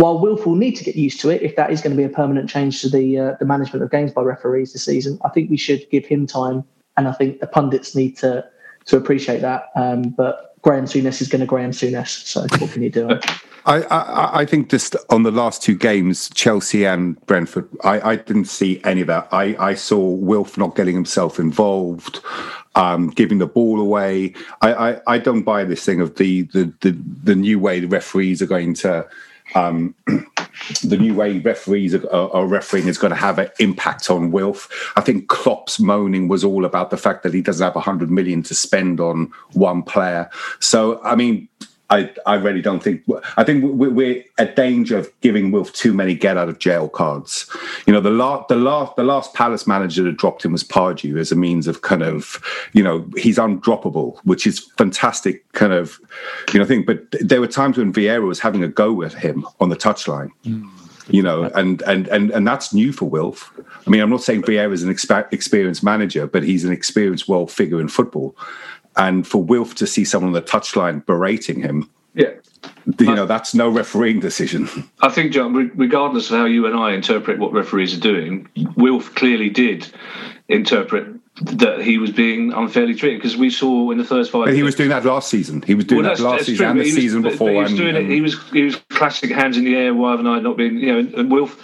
[0.00, 2.04] while Wilf will need to get used to it, if that is going to be
[2.04, 5.28] a permanent change to the uh, the management of games by referees this season, I
[5.28, 6.64] think we should give him time
[6.96, 8.44] and I think the pundits need to
[8.86, 9.70] to appreciate that.
[9.76, 12.08] Um, but Graham Souness is going to Graham Souness.
[12.26, 13.18] So what can you do?
[13.66, 18.16] I, I, I, think just on the last two games, Chelsea and Brentford, I, I
[18.16, 19.28] didn't see any of that.
[19.32, 22.20] I, I saw Wilf not getting himself involved,
[22.74, 24.32] um, giving the ball away.
[24.62, 27.88] I, I, I, don't buy this thing of the, the, the, the new way the
[27.88, 29.06] referees are going to
[29.54, 29.94] um,
[30.82, 34.92] the new way referees are, are, refereeing is going to have an impact on Wilf.
[34.96, 38.42] I think Klopp's moaning was all about the fact that he doesn't have 100 million
[38.44, 40.28] to spend on one player.
[40.58, 41.48] So, I mean,
[41.90, 43.02] I, I really don't think.
[43.36, 47.50] I think we're at danger of giving Wilf too many get out of jail cards.
[47.84, 51.18] You know, the last the last the last Palace manager that dropped him was Pardew
[51.18, 52.40] as a means of kind of,
[52.72, 55.98] you know, he's undroppable, which is fantastic kind of,
[56.52, 56.84] you know, thing.
[56.84, 60.30] But there were times when Vieira was having a go with him on the touchline.
[60.44, 60.68] Mm.
[61.08, 63.52] You know, and and and and that's new for Wilf.
[63.84, 64.90] I mean, I'm not saying Vieira is an
[65.32, 68.36] experienced manager, but he's an experienced world figure in football.
[69.00, 72.34] And for Wilf to see someone on the touchline berating him, yeah,
[72.98, 74.68] you know that's no refereeing decision.
[75.00, 79.14] I think, John, regardless of how you and I interpret what referees are doing, Wilf
[79.14, 79.86] clearly did
[80.48, 81.06] interpret
[81.42, 84.46] that he was being unfairly treated because we saw in the first five.
[84.46, 85.62] But he was doing that last season.
[85.62, 87.50] He was doing well, that last season true, and the was, season before.
[87.50, 88.12] He was doing and, it.
[88.12, 89.94] He was he was classic hands in the air.
[89.94, 90.78] Why haven't I not been?
[90.78, 91.56] You know, and Wilf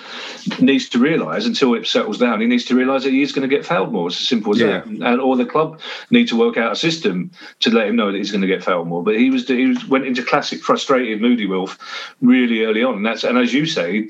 [0.61, 2.41] needs to realise until it settles down.
[2.41, 4.09] He needs to realise that he is going to get fouled more.
[4.09, 4.67] It's as simple as yeah.
[4.67, 4.87] that.
[4.87, 8.19] And or the club need to work out a system to let him know that
[8.19, 9.03] he's going to get fouled more.
[9.03, 11.79] But he was he was, went into classic frustrated, moody Wilf
[12.21, 12.97] really early on.
[12.97, 14.09] And that's and as you say,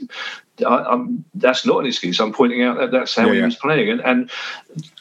[0.65, 2.21] I, that's not an excuse.
[2.21, 3.91] I'm pointing out that that's how yeah, he was playing.
[3.91, 4.31] And, and,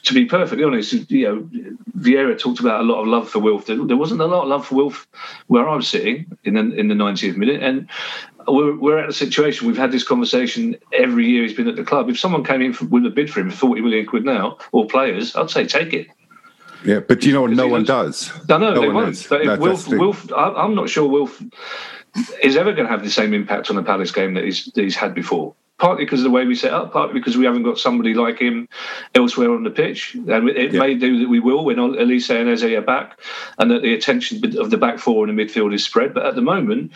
[0.02, 1.48] to be perfectly honest, you know,
[1.98, 3.66] Vieira talked about a lot of love for Wilf.
[3.66, 5.06] There, there, wasn't a lot of love for Wilf
[5.48, 7.62] where I was sitting in the in the 90th minute.
[7.62, 7.88] And
[8.46, 9.66] we're, we're at a situation.
[9.66, 11.42] We've had this conversation every year.
[11.42, 12.08] He's been at the club.
[12.08, 14.86] If someone came in for, with a bid for him, 40 million quid now, or
[14.86, 16.08] players, I'd say take it.
[16.84, 17.50] Yeah, but you know what?
[17.50, 18.30] No one does.
[18.48, 19.26] No, no, no they won't.
[19.28, 21.42] But if Wilf, Wilf, I'm not sure Wilf
[22.42, 24.82] is ever going to have the same impact on the Palace game that he's, that
[24.82, 25.54] he's had before.
[25.78, 28.38] partly because of the way we set up, partly because we haven't got somebody like
[28.38, 28.68] him
[29.14, 30.14] elsewhere on the pitch.
[30.14, 30.80] And it yeah.
[30.80, 33.20] may do that we will when Olise and Eze are back,
[33.58, 36.14] and that the attention of the back four and the midfield is spread.
[36.14, 36.92] But at the moment,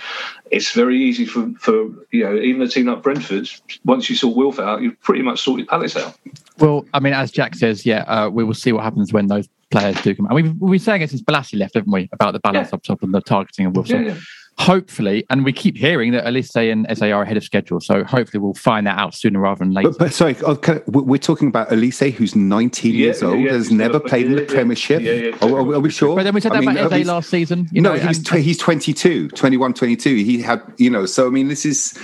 [0.50, 3.50] it's very easy for, for you know even a team like Brentford.
[3.85, 6.16] Once you saw Wilf out, you've pretty much sorted Palace out.
[6.59, 9.48] Well, I mean, as Jack says, yeah, uh, we will see what happens when those
[9.70, 10.26] players do come.
[10.26, 12.76] And we've, we've been saying it since Bolasie left, haven't we, about the balance yeah.
[12.76, 14.04] up top and the targeting of Wilson.
[14.04, 14.20] Yeah, yeah
[14.61, 17.81] hopefully, and we keep hearing that Olise and Eze are ahead of schedule.
[17.81, 19.88] So hopefully we'll find that out sooner rather than later.
[19.88, 23.53] But, but sorry, oh, okay, we're talking about Olise, who's 19 yeah, years old, yeah,
[23.53, 25.42] has never played in the Premiership.
[25.42, 26.14] Are, are, we sure?
[26.14, 27.68] But then we said that I about Eze last season.
[27.73, 30.16] You no, know, he's, and, he's 22, 21, 22.
[30.16, 31.99] He had, you know, so I mean, this is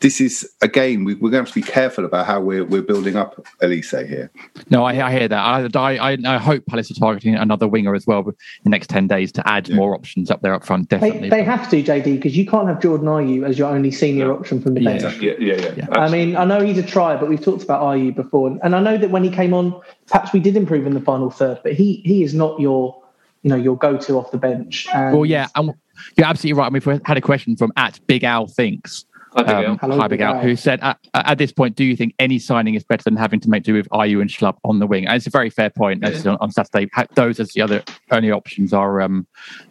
[0.00, 2.82] this is again we, are going to have to be careful about how we're we're
[2.82, 4.30] building up Olise here.
[4.70, 5.76] No, I, I hear that.
[5.76, 9.06] I, I, I hope Palace are targeting another winger as well in the next ten
[9.06, 9.76] days to add yeah.
[9.76, 10.88] more options up there up front.
[10.88, 13.90] Definitely, they, they have to, JD, because you can't have Jordan Ayew as your only
[13.90, 14.32] senior yeah.
[14.32, 15.02] option from the bench.
[15.22, 15.74] Yeah, yeah, yeah.
[15.76, 15.86] yeah.
[15.92, 18.80] I mean, I know he's a try, but we've talked about Ayew before, and I
[18.80, 21.72] know that when he came on, perhaps we did improve in the final third, but
[21.72, 23.00] he he is not your
[23.42, 24.86] you know your go to off the bench.
[24.92, 25.72] And well, yeah, and
[26.16, 26.66] you're absolutely right.
[26.66, 30.38] I mean, we've had a question from at Big Al thinks um, Hi Big Al,
[30.38, 33.40] who said, at, at, this point, do you think any signing is better than having
[33.40, 35.06] to make do with Ayew and Schlupp on the wing?
[35.06, 36.02] And it's a very fair point.
[36.02, 36.32] Yeah.
[36.32, 39.26] On, on, Saturday, those as the other only options are um,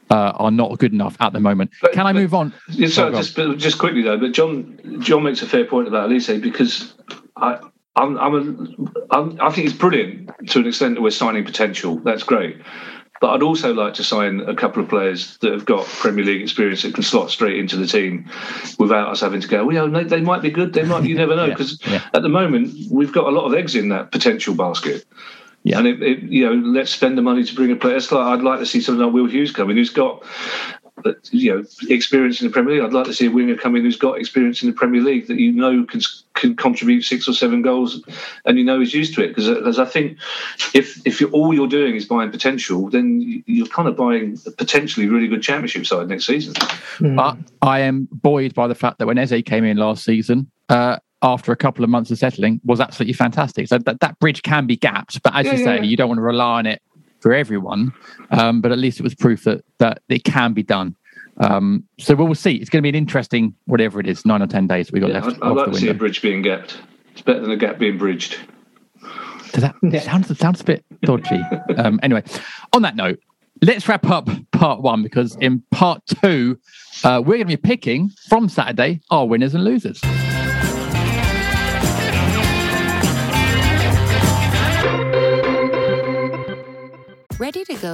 [0.10, 1.71] uh, are not good enough at the moment.
[1.82, 2.54] But, Can I move on?
[2.69, 6.41] Yeah, so just, just quickly though, but John John makes a fair point about Olise
[6.41, 6.93] because
[7.36, 7.60] I.
[7.95, 11.97] I'm, I'm, a, I'm, I think it's brilliant to an extent that we're signing potential.
[11.97, 12.60] That's great.
[13.23, 16.41] But I'd also like to sign a couple of players that have got Premier League
[16.41, 18.29] experience that can slot straight into the team
[18.77, 21.33] without us having to go, well, they, they might be good, they might, you never
[21.38, 21.47] know.
[21.47, 22.09] Because yeah, yeah.
[22.13, 25.05] at the moment, we've got a lot of eggs in that potential basket.
[25.63, 25.77] Yeah.
[25.77, 27.95] And it, it, you know, let's spend the money to bring a player.
[27.95, 30.21] Like I'd like to see someone like Will Hughes coming, who's got
[31.32, 32.84] you know experience in the Premier League.
[32.84, 35.27] I'd like to see a winger come in who's got experience in the Premier League
[35.27, 36.01] that you know can
[36.34, 38.01] can contribute six or seven goals,
[38.45, 39.29] and you know is used to it.
[39.29, 40.17] Because as I think
[40.73, 44.51] if if you're, all you're doing is buying potential, then you're kind of buying a
[44.51, 46.53] potentially really good Championship side next season.
[46.99, 47.43] Mm.
[47.62, 50.49] I am buoyed by the fact that when Eze came in last season.
[50.69, 53.65] Uh, after a couple of months of settling was absolutely fantastic.
[53.69, 55.82] So that, that bridge can be gapped, but as yeah, you say, yeah.
[55.84, 56.82] you don't want to rely on it
[57.23, 57.93] for everyone,
[58.31, 60.95] um, but at least it was proof that that it can be done.
[61.38, 62.55] Um, so we'll see.
[62.55, 65.09] It's going to be an interesting whatever it is, nine or ten days we got
[65.09, 65.38] yeah, left.
[65.41, 66.77] I'd, I'd like to see a bridge being gapped.
[67.13, 68.38] It's better than a gap being bridged.
[69.53, 70.01] Does that yeah.
[70.01, 71.41] sounds sounds a bit dodgy?
[71.77, 72.23] um, anyway,
[72.73, 73.19] on that note,
[73.62, 76.59] let's wrap up part one because in part two,
[77.03, 80.01] uh, we're going to be picking from Saturday our winners and losers.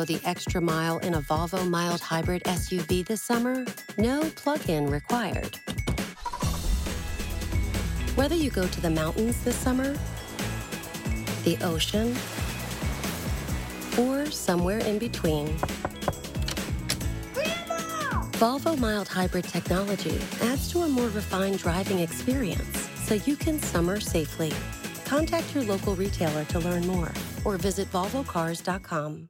[0.06, 3.66] The extra mile in a Volvo mild hybrid SUV this summer?
[3.98, 5.56] No plug-in required.
[8.16, 9.96] Whether you go to the mountains this summer,
[11.44, 12.16] the ocean,
[13.98, 15.46] or somewhere in between,
[17.34, 18.26] Grandma!
[18.38, 24.00] Volvo mild hybrid technology adds to a more refined driving experience so you can summer
[24.00, 24.52] safely.
[25.06, 27.12] Contact your local retailer to learn more
[27.44, 29.30] or visit volvocars.com.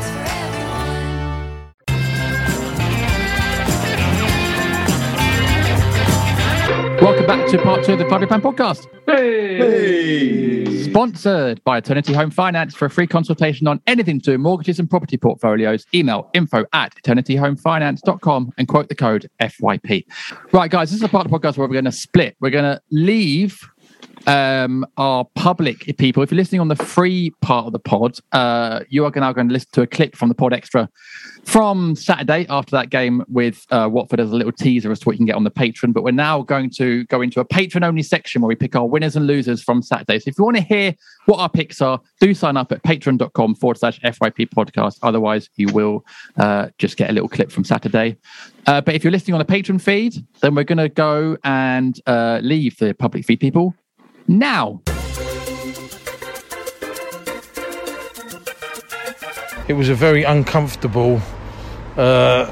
[7.01, 8.85] Welcome back to part two of the Five Pound Podcast.
[9.07, 9.57] Hey.
[9.57, 10.83] hey.
[10.83, 14.77] Sponsored by Eternity Home Finance for a free consultation on anything to do with mortgages
[14.77, 15.87] and property portfolios.
[15.95, 20.05] Email info at eternityhomefinance.com and quote the code FYP.
[20.51, 22.35] Right, guys, this is a part of the podcast where we're going to split.
[22.39, 23.67] We're going to leave
[24.27, 26.23] um, our public people.
[26.23, 29.47] If you're listening on the free part of the pod, uh, you are now going
[29.47, 30.89] to listen to a clip from the pod extra
[31.43, 35.13] from Saturday after that game with uh, Watford as a little teaser as to what
[35.13, 35.91] you can get on the patron.
[35.91, 38.85] But we're now going to go into a patron only section where we pick our
[38.85, 40.19] winners and losers from Saturday.
[40.19, 40.93] So if you want to hear
[41.25, 44.99] what our picks are, do sign up at patreon.com forward slash FYP podcast.
[45.01, 46.05] Otherwise, you will
[46.37, 48.17] uh, just get a little clip from Saturday.
[48.67, 51.99] Uh, but if you're listening on a patron feed, then we're going to go and
[52.05, 53.73] uh, leave the public feed people
[54.39, 54.81] now.
[59.67, 61.21] It was a very uncomfortable
[61.95, 62.51] uh,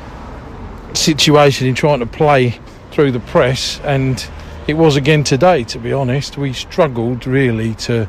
[0.93, 2.59] situation in trying to play
[2.91, 4.25] through the press, and
[4.67, 5.63] it was again today.
[5.65, 8.07] To be honest, we struggled really to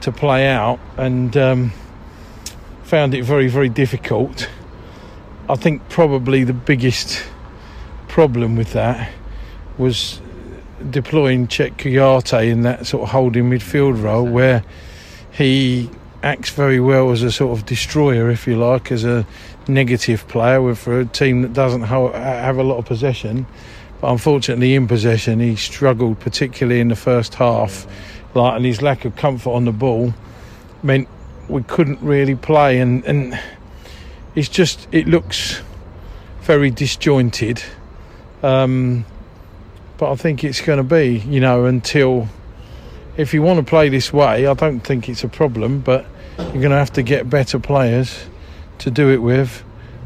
[0.00, 1.72] to play out and um,
[2.84, 4.48] found it very very difficult.
[5.48, 7.22] I think probably the biggest
[8.08, 9.12] problem with that
[9.76, 10.21] was
[10.90, 14.64] deploying Cheikhou Kouyaté in that sort of holding midfield role where
[15.30, 15.90] he
[16.22, 19.26] acts very well as a sort of destroyer, if you like, as a
[19.68, 23.46] negative player for a team that doesn't have a lot of possession.
[24.00, 27.86] But unfortunately, in possession, he struggled, particularly in the first half.
[28.34, 30.12] Like, and his lack of comfort on the ball
[30.82, 31.08] meant
[31.48, 33.38] we couldn't really play, and and
[34.34, 35.60] it's just it looks
[36.40, 37.62] very disjointed.
[38.42, 39.04] Um,
[39.98, 42.28] but I think it's going to be, you know, until
[43.16, 46.06] if you want to play this way, I don't think it's a problem, but
[46.38, 48.26] you're going to have to get better players
[48.78, 49.62] to do it with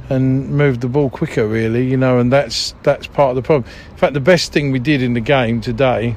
[0.09, 3.68] and move the ball quicker really you know and that's that's part of the problem
[3.90, 6.16] in fact the best thing we did in the game today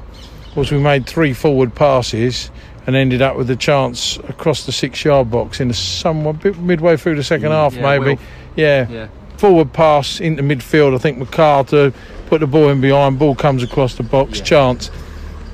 [0.54, 2.50] was we made three forward passes
[2.86, 6.56] and ended up with a chance across the six yard box in a somewhat bit
[6.58, 8.22] midway through the second mm, half yeah, maybe
[8.56, 8.88] yeah.
[8.88, 9.08] yeah.
[9.36, 11.92] forward pass into midfield i think mcarthur
[12.30, 14.44] put the ball in behind ball comes across the box yeah.
[14.44, 14.90] chance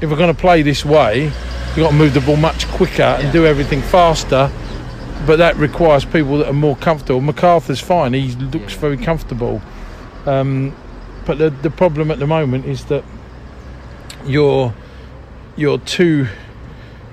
[0.00, 3.02] if we're going to play this way you've got to move the ball much quicker
[3.02, 4.50] and do everything faster
[5.24, 7.20] but that requires people that are more comfortable.
[7.20, 8.80] McArthur's fine; he looks yeah.
[8.80, 9.62] very comfortable.
[10.26, 10.74] Um,
[11.24, 13.04] but the the problem at the moment is that
[14.24, 14.74] your
[15.56, 16.28] your two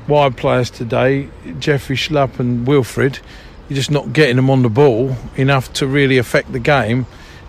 [0.08, 3.19] wide players today, Jeffrey Schlupp and Wilfried,
[3.69, 7.06] you're just not getting them on the ball enough to really affect the game.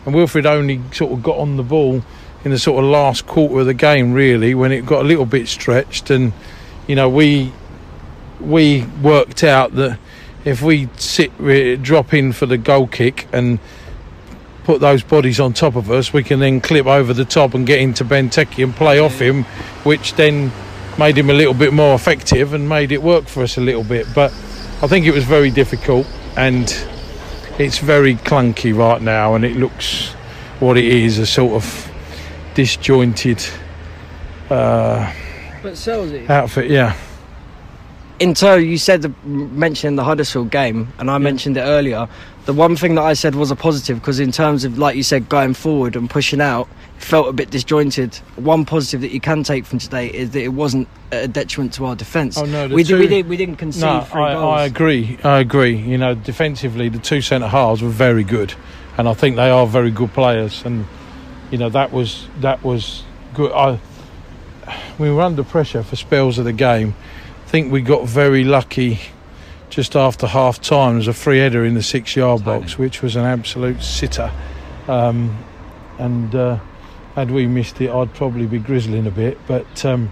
[0.06, 2.02] And Wilfried only sort of got on the ball
[2.44, 5.26] in the sort of last quarter of the game, really, when it got a little
[5.26, 6.10] bit stretched.
[6.10, 6.32] And
[6.86, 7.52] you know, we
[8.40, 9.98] we worked out that
[10.44, 11.32] if we sit
[11.82, 13.58] drop in for the goal kick and
[14.64, 17.66] put those bodies on top of us, we can then clip over the top and
[17.66, 19.44] get into Benteke and play off him,
[19.84, 20.52] which then
[20.98, 23.84] made him a little bit more effective and made it work for us a little
[23.84, 24.06] bit.
[24.14, 24.32] But
[24.82, 26.70] I think it was very difficult and
[27.58, 30.12] it's very clunky right now, and it looks
[30.60, 31.90] what it is a sort of
[32.54, 33.44] disjointed
[34.50, 35.12] uh,
[36.28, 36.70] outfit.
[36.70, 36.96] Yeah
[38.20, 41.18] in terms, you said the, mentioning the Huddersfield game, and I yeah.
[41.18, 42.08] mentioned it earlier.
[42.44, 45.02] The one thing that I said was a positive because, in terms of like you
[45.02, 48.14] said, going forward and pushing out, felt a bit disjointed.
[48.36, 51.86] One positive that you can take from today is that it wasn't a detriment to
[51.86, 52.36] our defence.
[52.36, 54.58] Oh no, we, two, did, we, did, we didn't concede no, I, goals.
[54.60, 55.18] I agree.
[55.24, 55.76] I agree.
[55.76, 58.54] You know, defensively, the two centre halves were very good,
[58.98, 60.62] and I think they are very good players.
[60.64, 60.84] And
[61.50, 63.52] you know, that was that was good.
[63.52, 63.80] I
[64.98, 66.94] we were under pressure for spells of the game
[67.54, 68.98] think we got very lucky
[69.70, 70.94] just after half time.
[70.94, 74.32] There's a free header in the six yard box, which was an absolute sitter.
[74.88, 75.38] Um,
[76.00, 76.58] and uh,
[77.14, 79.38] had we missed it, I'd probably be grizzling a bit.
[79.46, 80.10] But um,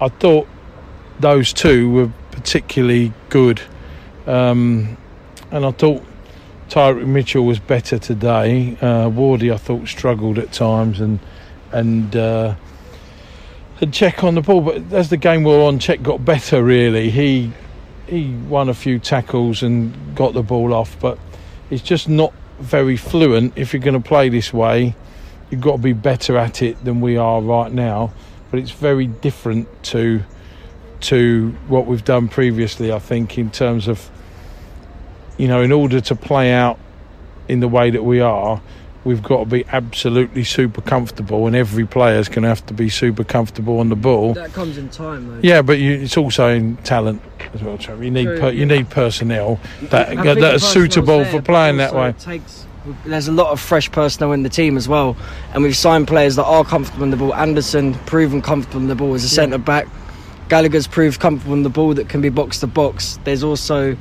[0.00, 0.46] I thought
[1.18, 3.60] those two were particularly good.
[4.28, 4.96] Um,
[5.50, 6.04] and I thought
[6.68, 8.76] Tyrick Mitchell was better today.
[8.80, 11.00] Uh, Wardy, I thought, struggled at times.
[11.00, 11.18] And,
[11.72, 12.54] and uh,
[13.82, 14.60] and Cech on the ball.
[14.62, 16.62] But as the game wore on, Cech got better.
[16.62, 17.52] Really, he
[18.06, 21.18] he won a few tackles and got the ball off, but
[21.68, 23.52] it's just not very fluent.
[23.56, 24.94] If you're going to play this way,
[25.50, 28.12] you've got to be better at it than we are right now.
[28.50, 30.22] But it's very different to
[31.00, 32.92] to what we've done previously.
[32.92, 34.08] I think in terms of
[35.36, 36.78] you know, in order to play out
[37.48, 38.62] in the way that we are,
[39.04, 42.88] we've got to be absolutely super comfortable, and every player's going to have to be
[42.88, 44.34] super comfortable on the ball.
[44.34, 45.40] That comes in time, though.
[45.42, 47.22] Yeah, but you, it's also in talent
[47.54, 47.78] as well.
[48.02, 52.12] You need per, you need personnel that that are suitable for playing that way.
[52.12, 52.66] Takes,
[53.04, 55.16] there's a lot of fresh personnel in the team as well,
[55.54, 57.34] and we've signed players that are comfortable on the ball.
[57.34, 59.34] Andersen proven comfortable on the ball as a yeah.
[59.34, 59.86] centre back.
[60.48, 63.18] Gallagher's proved comfortable on the ball that can be box to box.
[63.24, 63.96] There's also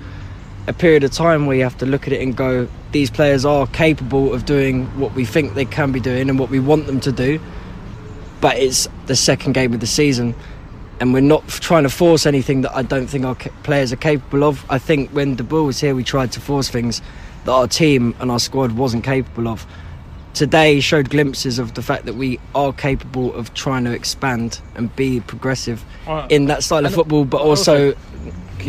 [0.67, 3.45] a period of time where you have to look at it and go, these players
[3.45, 6.85] are capable of doing what we think they can be doing and what we want
[6.85, 7.39] them to do.
[8.39, 10.35] But it's the second game of the season,
[10.99, 14.43] and we're not trying to force anything that I don't think our players are capable
[14.43, 14.65] of.
[14.69, 17.01] I think when De Boer was here, we tried to force things
[17.45, 19.65] that our team and our squad wasn't capable of.
[20.33, 24.95] Today showed glimpses of the fact that we are capable of trying to expand and
[24.95, 27.93] be progressive uh, in that style of football, but also.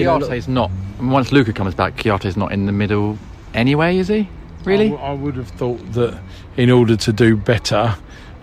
[0.07, 0.71] also is not
[1.03, 3.19] once Luka comes back, is not in the middle
[3.55, 4.29] anyway, is he?
[4.65, 4.87] Really?
[4.87, 6.21] I, w- I would have thought that
[6.57, 7.97] in order to do better,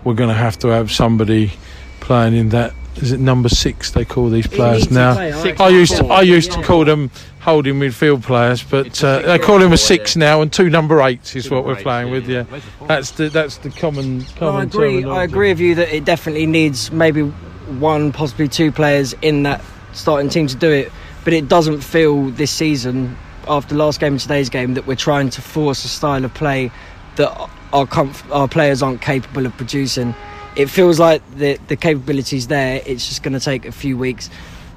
[0.03, 1.53] we're going to have to have somebody
[1.99, 2.73] playing in that.
[2.95, 3.91] Is it number six?
[3.91, 5.13] They call these players now.
[5.13, 9.39] Play, I used to, I used to call them holding midfield players, but uh, they
[9.39, 12.27] call him a six now, and two number eights is what we're playing with.
[12.27, 12.43] Yeah,
[12.87, 14.61] that's the that's the common common.
[14.61, 15.05] I agree.
[15.05, 19.61] I agree with you that it definitely needs maybe one, possibly two players in that
[19.93, 20.91] starting team to do it.
[21.29, 23.15] But it doesn't feel this season,
[23.47, 26.71] after last game and today's game, that we're trying to force a style of play
[27.17, 27.29] that
[27.71, 30.15] our comf- our players aren't capable of producing.
[30.55, 32.81] It feels like the the capability's there.
[32.83, 34.31] It's just going to take a few weeks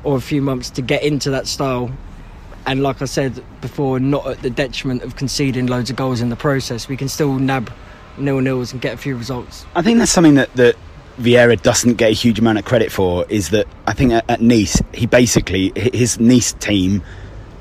[0.04, 1.90] or a few months to get into that style.
[2.66, 6.28] And like I said before, not at the detriment of conceding loads of goals in
[6.28, 6.86] the process.
[6.86, 7.72] We can still nab
[8.18, 9.64] nil nils and get a few results.
[9.74, 10.76] I think that's something that, that
[11.20, 13.24] Vieira doesn't get a huge amount of credit for.
[13.28, 17.02] Is that I think at, at Nice he basically his Nice team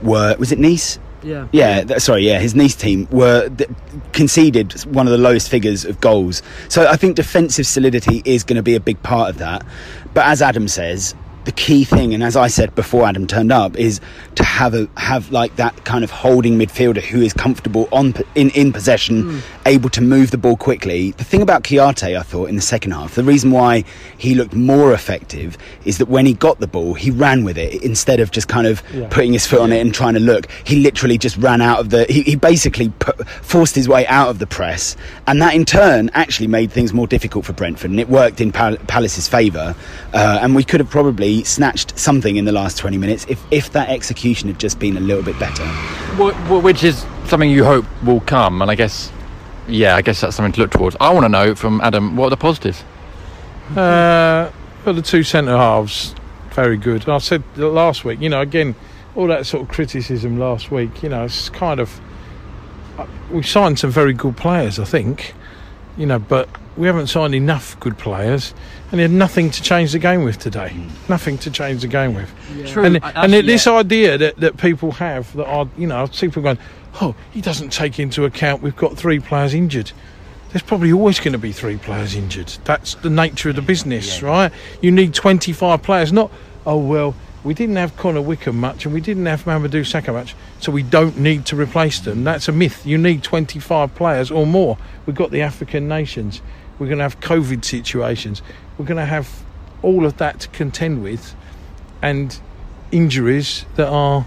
[0.01, 1.47] were was it Nice Yeah.
[1.51, 3.69] yeah, sorry, yeah, his Nice team were th-
[4.13, 6.41] conceded one of the lowest figures of goals.
[6.69, 9.65] So I think defensive solidity is going to be a big part of that.
[10.13, 11.13] But as Adam says,
[11.45, 13.99] the key thing, and as I said before Adam turned up, is
[14.35, 18.49] to have a have like that kind of holding midfielder who is comfortable on in
[18.51, 21.11] in possession, able to move the ball quickly.
[21.11, 23.83] The thing about Kouyaté, I thought in the second half, the reason why
[24.17, 27.81] he looked more effective is that when he got the ball, he ran with it
[27.81, 29.07] instead of just kind of Yeah.
[29.09, 30.47] putting his foot on it and trying to look.
[30.63, 32.05] He literally just ran out of the.
[32.09, 34.95] He, he basically put, forced his way out of the press,
[35.27, 38.51] and that in turn actually made things more difficult for Brentford, and it worked in
[38.51, 39.73] Pal- Palace's favour.
[40.13, 43.71] Uh, and we could have probably snatched something in the last 20 minutes if, if
[43.71, 45.63] that execution had just been a little bit better.
[46.17, 49.11] Wh- wh- which is something you hope will come, and I guess,
[49.67, 50.95] yeah, I guess that's something to look towards.
[50.99, 52.83] I want to know from Adam what are the positives.
[53.75, 54.51] Uh,
[54.85, 56.13] well, the two centre halves,
[56.51, 57.03] very good.
[57.03, 58.75] And I said last week, you know, again,
[59.15, 61.99] all that sort of criticism last week, you know, it's kind of.
[62.97, 65.33] uh, We've signed some very good players, I think,
[65.97, 68.53] you know, but we haven't signed enough good players,
[68.91, 70.69] and they had nothing to change the game with today.
[70.69, 71.11] Hmm.
[71.11, 72.33] Nothing to change the game with.
[72.67, 73.73] True, And, I- and actually, this yeah.
[73.73, 76.57] idea that, that people have that are, you know, I see people going,
[77.01, 79.91] oh, he doesn't take into account we've got three players injured.
[80.51, 82.47] There's probably always going to be three players injured.
[82.65, 84.51] That's the nature of the business, right?
[84.81, 86.29] You need 25 players, not,
[86.65, 87.15] oh, well,
[87.45, 90.83] we didn't have Connor Wickham much and we didn't have Mamadou Sakho much, so we
[90.83, 92.23] don't need to replace them.
[92.25, 92.85] That's a myth.
[92.85, 94.77] You need 25 players or more.
[95.05, 96.41] We've got the African nations.
[96.81, 98.41] We're going to have COVID situations.
[98.75, 99.43] We're going to have
[99.83, 101.35] all of that to contend with
[102.01, 102.41] and
[102.91, 104.25] injuries that are,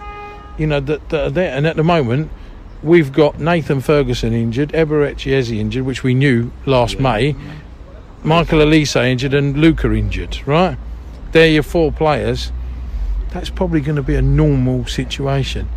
[0.56, 1.52] you know, that, that are there.
[1.52, 2.30] And at the moment,
[2.80, 7.34] we've got Nathan Ferguson injured, Eberechi Eze injured, which we knew last May,
[8.22, 10.78] Michael Olise injured, and Luka injured, right?
[11.32, 12.52] They're your four players.
[13.34, 15.68] That's probably going to be a normal situation.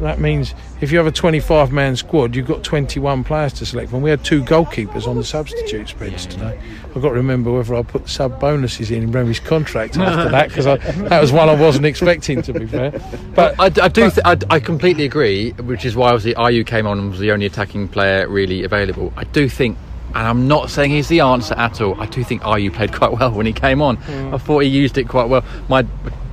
[0.00, 3.90] That means if you have a 25 man squad, you've got 21 players to select
[3.90, 4.02] from.
[4.02, 6.60] We had two goalkeepers on the substitutes bench today.
[6.84, 10.48] I've got to remember whether I put sub bonuses in in Remi's contract after that
[10.48, 12.90] because that was one I wasn't expecting, to be fair.
[13.34, 14.10] But I, I do.
[14.10, 17.32] Th- I, I completely agree, which is why obviously Ayew came on and was the
[17.32, 19.10] only attacking player really available.
[19.16, 21.98] I do think, and I'm not saying he's the answer at all.
[21.98, 23.96] I do think Ayew played quite well when he came on.
[23.96, 24.34] Hmm.
[24.34, 25.44] I thought he used it quite well.
[25.70, 25.86] My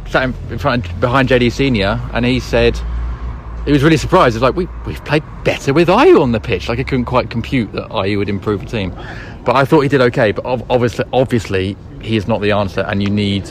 [0.07, 2.79] sat in front behind JD Senior, and he said
[3.65, 4.35] he was really surprised.
[4.35, 6.69] It's like we we've played better with Ayew on the pitch.
[6.69, 8.93] Like I couldn't quite compute that Ayew would improve the team,
[9.45, 10.31] but I thought he did okay.
[10.31, 13.49] But obviously, obviously, he is not the answer, and you need.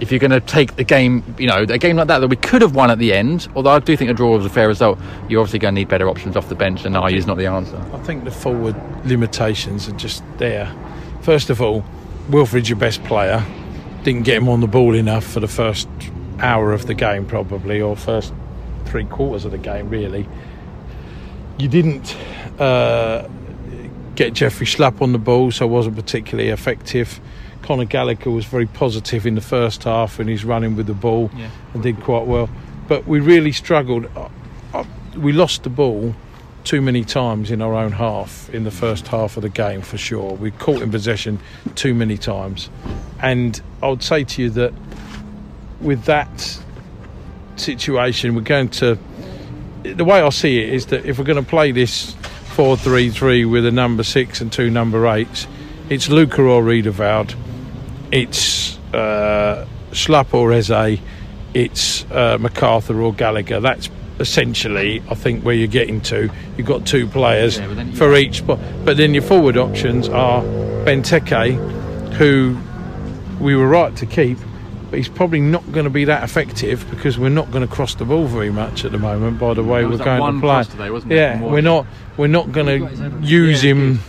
[0.00, 2.34] If you're going to take the game, you know, a game like that that we
[2.34, 4.66] could have won at the end, although I do think a draw was a fair
[4.66, 7.46] result, you're obviously going to need better options off the bench, and is not the
[7.46, 7.80] answer.
[7.92, 8.74] I think the forward
[9.06, 10.74] limitations are just there.
[11.20, 11.84] First of all,
[12.30, 13.44] Wilfried's your best player.
[14.04, 15.88] Didn't get him on the ball enough for the first
[16.40, 18.32] hour of the game, probably, or first
[18.86, 20.28] three quarters of the game, really.
[21.58, 22.16] You didn't
[22.58, 23.28] uh,
[24.16, 27.20] get Jeffrey Schlupp on the ball, so wasn't particularly effective.
[27.62, 31.30] Conor Gallagher was very positive in the first half and he's running with the ball
[31.74, 32.50] and did quite well.
[32.88, 34.06] But we really struggled.
[34.16, 34.28] Uh,
[34.74, 34.84] uh,
[35.16, 36.14] We lost the ball
[36.64, 39.96] too many times in our own half in the first half of the game for
[39.96, 40.34] sure.
[40.34, 41.38] We caught in possession
[41.76, 42.68] too many times.
[43.22, 44.72] And I would say to you that
[45.80, 46.58] with that
[47.56, 48.98] situation, we're going to.
[49.82, 52.14] The way I see it is that if we're going to play this
[52.54, 55.46] 4 3 3 with a number six and two number eights,
[55.88, 57.34] it's Luka or Riedewald,
[58.12, 61.00] it's uh, Schlupp or Eze,
[61.54, 63.60] it's uh, McArthur or Gallagher.
[63.60, 66.30] That's essentially, I think, where you're getting to.
[66.56, 68.60] You've got two players Yeah, for each spot.
[68.84, 70.42] But then your forward options are
[70.84, 71.56] Benteke,
[72.14, 72.56] who
[73.42, 74.38] we were right to keep,
[74.90, 77.94] but he's probably not going to be that effective because we're not going to cross
[77.94, 79.38] the ball very much at the moment.
[79.38, 80.48] By the way, There we're was that going one to play.
[80.54, 81.86] cross today, wasn't there, yeah, from we're not.
[82.16, 84.00] We're not going to use him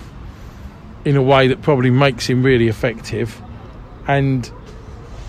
[1.06, 3.42] in a way that probably makes him really effective,
[4.08, 4.50] and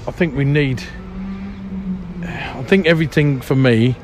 [0.06, 0.82] I think we need.
[2.22, 3.96] I think everything for me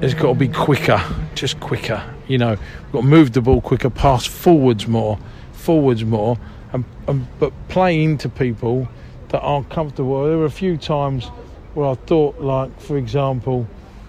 [0.00, 1.02] has got to be quicker,
[1.34, 2.02] just quicker.
[2.28, 5.18] You know, we've got to move the ball quicker, pass forwards more,
[5.52, 6.38] forwards more,
[6.72, 8.88] and, and but play into people
[9.30, 10.24] that aren't comfortable.
[10.24, 11.26] There were a few times
[11.74, 13.66] where I thought, like for example,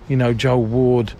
[0.07, 1.13] you know, Joel Ward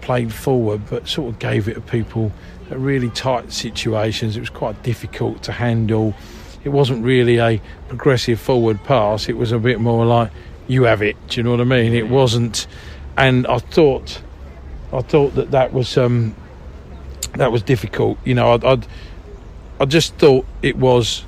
[0.00, 2.32] played forward, but sort of gave it to people
[2.70, 4.36] at really tight situations.
[4.36, 6.14] It was quite difficult to handle.
[6.64, 9.28] It wasn't really a progressive forward pass.
[9.28, 10.30] It was a bit more like
[10.66, 11.16] you have it.
[11.28, 11.94] Do you know what I mean?
[11.94, 12.66] It wasn't,
[13.16, 14.22] and I thought,
[14.92, 16.34] I thought that that was um,
[17.34, 18.18] that was difficult.
[18.24, 18.86] You know, I'd, I'd
[19.80, 21.24] I just thought it was.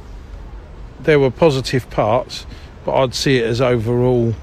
[1.05, 2.47] There were positive parts,
[2.85, 4.35] but I'd see it as overall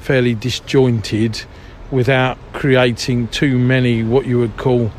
[0.00, 1.42] fairly disjointed,
[1.90, 4.90] without creating too many what you would call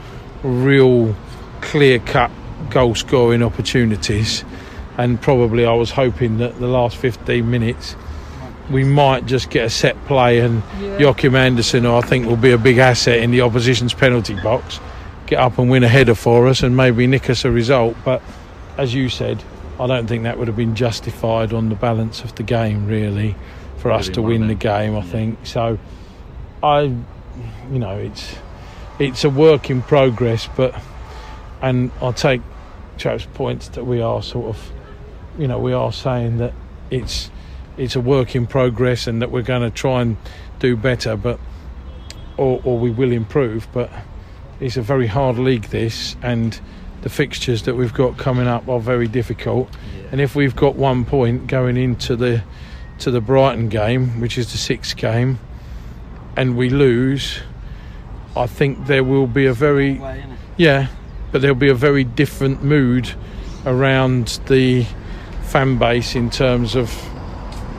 [0.43, 1.15] real
[1.61, 2.31] clear-cut
[2.69, 4.45] goal-scoring opportunities.
[4.97, 7.95] And probably I was hoping that the last 15 minutes
[8.69, 10.97] we might just get a set play and yeah.
[10.97, 14.79] Joachim Andersen, I think, will be a big asset in the opposition's penalty box.
[15.25, 17.97] Get up and win a header for us and maybe nick us a result.
[18.05, 18.21] But
[18.77, 19.43] as you said,
[19.83, 23.35] I don't think that would have been justified on the balance of the game, really,
[23.79, 24.95] for us to win the game.
[24.95, 25.77] I think so.
[26.63, 28.33] I, you know, it's
[28.97, 30.73] it's a work in progress, but
[31.61, 32.41] and I take
[32.95, 34.71] Chap's points that we are sort of,
[35.37, 36.53] you know, we are saying that
[36.89, 37.29] it's
[37.75, 40.15] it's a work in progress and that we're going to try and
[40.59, 41.41] do better, but
[42.37, 43.91] or or we will improve, but
[44.61, 46.57] it's a very hard league this and
[47.03, 49.69] the fixtures that we've got coming up are very difficult.
[49.71, 50.07] Yeah.
[50.13, 52.43] And if we've got one point going into the
[52.99, 55.37] to the Brighton game, which is the sixth game,
[56.37, 57.39] and we lose,
[58.35, 60.01] I think there will be a very
[60.57, 60.87] yeah,
[61.31, 63.11] but there'll be a very different mood
[63.65, 64.85] around the
[65.43, 66.89] fan base in terms of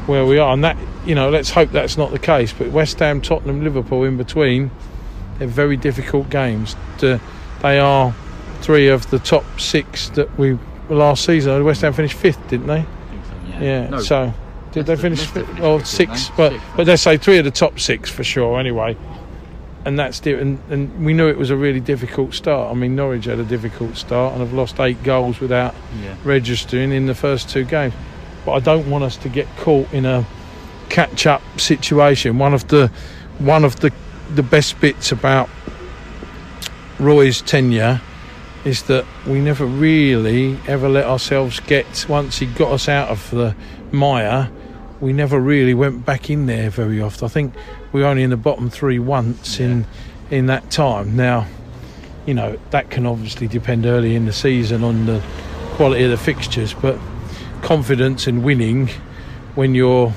[0.07, 2.53] where we are, and that you know, let's hope that's not the case.
[2.53, 4.70] But West Ham, Tottenham, Liverpool in between,
[5.39, 6.77] they're very difficult games.
[6.99, 7.20] To,
[7.62, 8.14] they are
[8.65, 10.59] three of the top six that we
[10.89, 11.62] last season.
[11.65, 12.83] West Ham finished fifth, didn't they?
[12.83, 12.89] So,
[13.49, 13.61] yeah.
[13.61, 13.89] yeah.
[13.91, 14.33] No, so
[14.73, 15.61] did they finish fifth?
[15.61, 16.31] Or six?
[16.37, 16.65] But six.
[16.77, 18.59] but they say three of the top six for sure.
[18.59, 18.97] Anyway.
[19.87, 22.71] And that's di- and, and we knew it was a really difficult start.
[22.71, 26.17] I mean, Norwich had a difficult start and have lost eight goals without Yeah.
[26.25, 27.93] registering in the first two games.
[28.47, 30.25] But I don't want us to get caught in a
[30.89, 32.39] catch-up situation.
[32.39, 32.91] One of the
[33.39, 33.93] one of the
[34.35, 35.51] the best bits about
[36.99, 38.01] Roy's tenure
[38.65, 43.31] is that we never really ever let ourselves get once he got us out of
[43.31, 43.55] the
[43.93, 44.51] mire
[45.01, 47.55] we never really went back in there very often I think
[47.93, 49.87] we were only in the bottom three once in
[50.31, 51.17] in that time.
[51.17, 51.47] Now
[52.27, 55.23] you know that can obviously depend early in the season on the
[55.75, 56.99] quality of the fixtures but
[57.62, 58.89] confidence in winning
[59.55, 60.11] when you're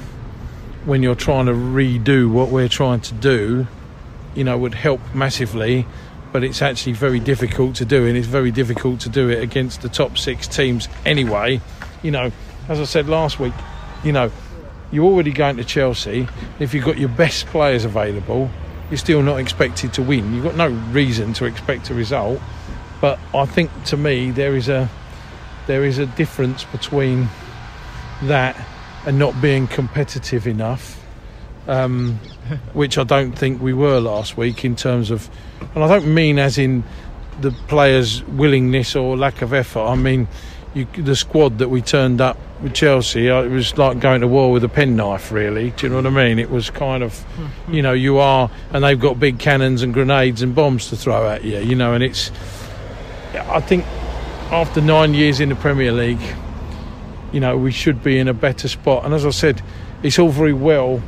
[0.85, 3.67] when you're trying to redo what we're trying to do
[4.35, 5.85] you know would help massively
[6.37, 9.81] but it's actually very difficult to do and it's very difficult to do it against
[9.81, 11.59] the top six teams anyway.
[12.03, 12.31] You know
[12.69, 13.55] as i said last week
[14.03, 14.29] you know
[14.91, 16.27] you're already going to chelsea.
[16.59, 18.51] If you've got your best players available
[18.91, 20.31] you're still not expected to win.
[20.31, 22.39] You've got no reason to expect a result.
[23.01, 24.87] But i think to me there is a
[25.65, 27.29] there is a difference between
[28.21, 28.55] that
[29.07, 31.03] and not being competitive enough.
[31.67, 32.19] Um,
[32.73, 35.29] which I don't think we were last week in terms of,
[35.75, 36.83] and I don't mean as in
[37.41, 39.85] the players' willingness or lack of effort.
[39.85, 40.27] I mean
[40.73, 43.29] you, the squad that we turned up with Chelsea.
[43.29, 45.71] uh, It was like going to war with a penknife, really.
[45.71, 46.39] Do you know what I mean?
[46.39, 47.23] It was kind of,
[47.67, 51.29] you know, you are, and they've got big cannons and grenades and bombs to throw
[51.29, 52.31] at you, you know, and it's.
[53.35, 53.85] I think
[54.51, 56.21] after nine years in the Premier League,
[57.31, 59.05] you know, we should be in a better spot.
[59.05, 59.61] And as I said,
[60.03, 61.01] it's all very well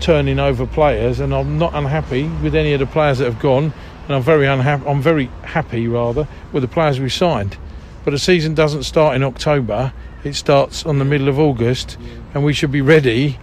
[0.00, 3.72] turning over players, and I'm not unhappy with any of the players that have gone,
[4.04, 4.86] and I'm very unhappy.
[4.86, 7.56] I'm very happy rather with the players we signed.
[8.04, 9.92] But the season doesn't start in October;
[10.24, 11.98] it starts on the middle of August,
[12.34, 13.38] and we should be ready.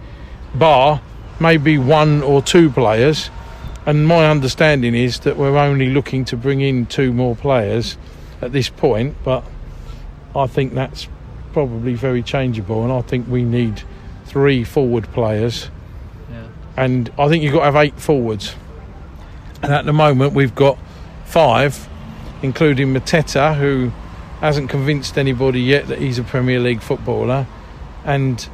[0.54, 1.02] Bar
[1.40, 3.30] maybe one or two players,
[3.84, 7.96] and my understanding is that we're only looking to bring in two more players
[8.40, 9.14] at this point.
[9.24, 9.44] But
[10.34, 11.08] I think that's
[11.52, 13.82] probably very changeable, and I think we need
[14.24, 15.70] three forward players
[16.76, 18.54] and I think you've got to have eight forwards.
[19.62, 20.78] And at the moment, we've got
[21.24, 21.88] five,
[22.42, 23.90] including Mateta, who
[24.40, 27.46] hasn't convinced anybody yet that he's a Premier League footballer,
[28.04, 28.48] and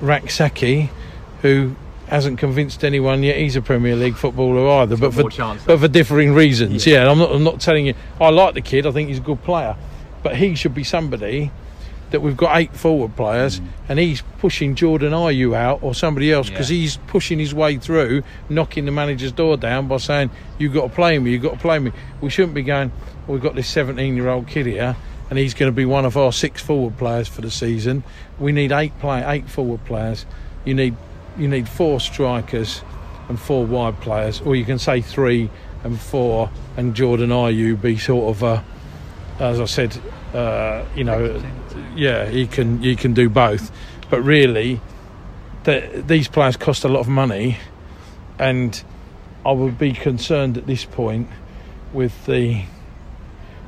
[0.00, 0.90] Rak-Sakyi,
[1.42, 1.76] who
[2.08, 5.88] hasn't convinced anyone yet he's a Premier League footballer either, but for, chance, but for
[5.88, 6.86] differing reasons.
[6.86, 7.32] Yeah, I'm not.
[7.32, 7.94] I'm not telling you.
[8.20, 8.86] I like the kid.
[8.86, 9.76] I think he's a good player,
[10.22, 11.50] but he should be somebody
[12.10, 16.48] that we've got eight forward players and he's pushing Jordan Ayew out or somebody else
[16.48, 16.76] because Yeah.
[16.78, 20.94] he's pushing his way through, knocking the manager's door down by saying, You've got to
[20.94, 21.92] play me, you've got to play me.
[22.20, 22.92] We shouldn't be going,
[23.26, 24.96] We've got this 17 year old kid here
[25.28, 28.04] and he's going to be one of our six forward players for the season.
[28.38, 30.24] We need eight play eight forward players.
[30.64, 30.94] You need
[31.36, 32.82] you need four strikers
[33.28, 35.50] and four wide players, or you can say three
[35.82, 38.64] and four, and Jordan Ayew be sort of a,
[39.40, 39.98] as I said,
[40.36, 41.42] uh, you know,
[41.94, 43.72] yeah, he can he can do both,
[44.10, 44.80] but really,
[45.64, 47.56] the, these players cost a lot of money,
[48.38, 48.82] and
[49.44, 51.28] I would be concerned at this point
[51.92, 52.64] with the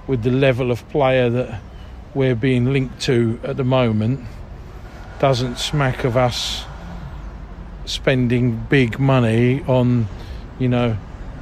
[0.06, 1.60] with the level of player that
[2.14, 4.20] we're being linked to at the moment
[5.18, 6.64] doesn't smack of us
[7.84, 10.06] spending big money on,
[10.58, 10.96] you know,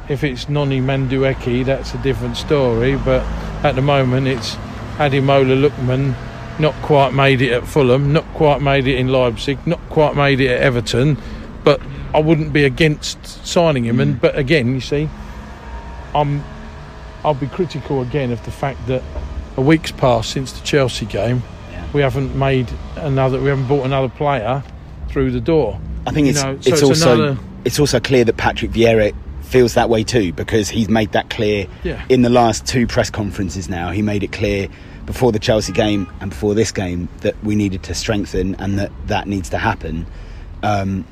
[0.09, 2.97] if it's Noni Madueke, that's a different story.
[2.97, 3.22] But
[3.64, 4.57] at the moment, it's
[4.97, 6.14] Ademola Lookman,
[6.59, 10.40] not quite made it at Fulham, not quite made it in Leipzig, not quite made
[10.40, 11.18] it at Everton.
[11.64, 11.80] But
[12.14, 14.01] I wouldn't be against signing him.
[14.01, 14.18] And hmm.
[14.18, 15.09] but again, you see,
[16.14, 16.42] I'm
[17.24, 19.03] I'll be critical again of the fact that
[19.57, 21.42] a week's passed since the Chelsea game.
[21.92, 23.40] We haven't made another.
[23.40, 24.62] We haven't bought another player
[25.09, 25.80] through the door.
[26.07, 29.12] I think it's know, so it's, it's also another- it's also clear that Patrick Vieira
[29.57, 32.04] feels that way too because he's made that clear Yeah.
[32.11, 33.68] in the last two press conferences.
[33.70, 34.68] Now he made it clear
[35.07, 38.92] before the Chelsea game and before this game that we needed to strengthen and that
[39.07, 40.04] that needs to happen.
[40.62, 41.07] Um,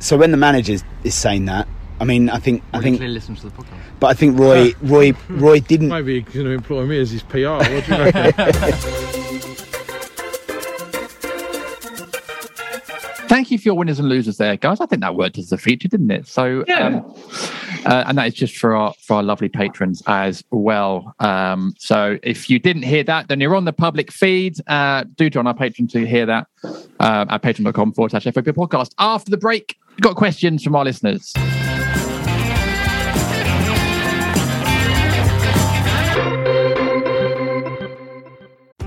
[0.00, 1.68] so when the manager is- is saying that,
[2.00, 3.78] I mean, I think I think, listen to the podcast.
[4.00, 5.88] but I think Roy Roy Roy didn't.
[5.90, 7.62] Maybe he's going to employ me as his PR.
[13.28, 14.80] Thank you for your winners and losers there, guys.
[14.80, 16.26] I think that worked as a feature, didn't it?
[16.26, 17.14] So, um,
[17.86, 21.14] uh, and that is just for our for our lovely patrons as well.
[21.20, 24.56] Um, so, if you didn't hear that, then you're on the public feed.
[24.66, 26.46] Uh, do join our patron to hear that
[27.00, 28.92] uh, at patreon.com forward slash FYP podcast.
[28.98, 31.32] After the break, we've got questions from our listeners.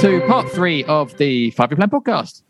[0.00, 2.42] To part three of the Five Year Plan podcast.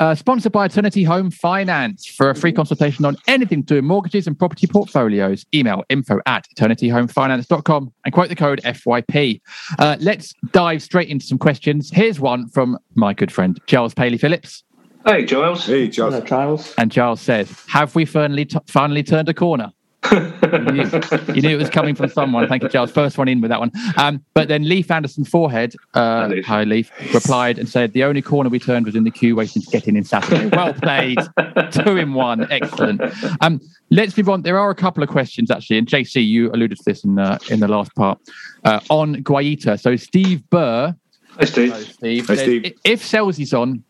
[0.00, 2.04] Uh, sponsored by Eternity Home Finance.
[2.04, 6.18] For a free consultation on anything to do with mortgages and property portfolios, email info
[6.26, 9.40] at eternityhomefinance.com and quote the code FYP.
[9.78, 11.90] Uh, let's dive straight into some questions.
[11.92, 14.64] Here's one from my good friend, Charles Paley Phillips.
[15.06, 15.64] Hey, Giles.
[15.64, 16.14] Hey, Giles.
[16.14, 16.74] Hello, Giles.
[16.76, 19.72] And Charles says, Have we finally, t- finally turned a corner?
[20.12, 22.48] You, knew, you knew it was coming from someone.
[22.48, 22.90] Thank you, Charles.
[22.90, 23.72] First one in with that one.
[23.96, 28.48] Um, but then Leaf Anderson Forehead, uh, hi Leaf, replied and said the only corner
[28.48, 30.46] we turned was in the queue waiting to get in in Saturday.
[30.54, 31.18] Well played,
[31.70, 33.00] two in one, excellent.
[33.40, 34.42] Um, let's move on.
[34.42, 37.38] There are a couple of questions actually, and JC, you alluded to this in the
[37.50, 38.18] in the last part
[38.64, 39.80] uh, on Guaita.
[39.80, 40.94] So Steve Burr,
[41.38, 41.74] Hey, Steve.
[41.76, 42.78] Steve, Hi, says, Steve.
[42.84, 43.84] If Selzy's on,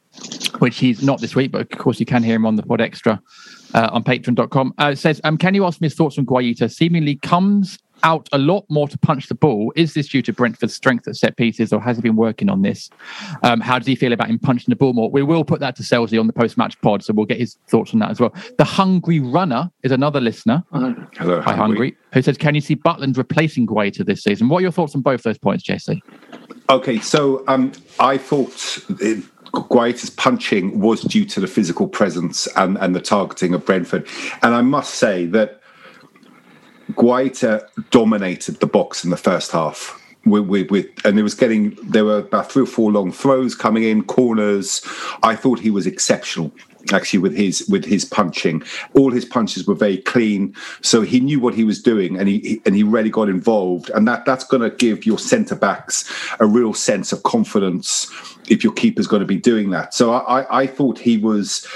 [0.58, 2.80] which he's not this week, but of course you can hear him on the Pod
[2.80, 3.20] Extra
[3.74, 4.74] uh, on patreon.com.
[4.78, 6.72] Uh, it says, um, Can you ask me his thoughts on Guaita?
[6.72, 9.72] Seemingly comes out a lot more to punch the ball.
[9.76, 12.62] Is this due to Brentford's strength at set pieces, or has he been working on
[12.62, 12.90] this?
[13.42, 15.10] Um, how does he feel about him punching the ball more?
[15.10, 17.58] We will put that to Selzy on the post match pod, so we'll get his
[17.68, 18.34] thoughts on that as well.
[18.58, 20.62] The Hungry Runner is another listener.
[20.70, 24.48] Hello, Hi, Hungry, who says, Can you see Butland replacing Guaita this season?
[24.48, 26.00] What are your thoughts on both those points, JC?
[26.68, 28.78] Okay, so um, I thought
[29.64, 34.06] Guaita's punching was due to the physical presence and, and the targeting of Brentford.
[34.42, 35.60] And I must say that
[36.92, 40.02] Guaita dominated the box in the first half.
[40.24, 43.54] With, with, with and it was getting there were about three or four long throws
[43.54, 44.82] coming in corners
[45.22, 46.50] i thought he was exceptional
[46.92, 48.62] actually with his with his punching
[48.94, 52.60] all his punches were very clean so he knew what he was doing and he,
[52.64, 56.04] and he really got involved and that that's going to give your centre backs
[56.40, 58.10] a real sense of confidence
[58.48, 61.66] if your keeper's going to be doing that so i i, I thought he was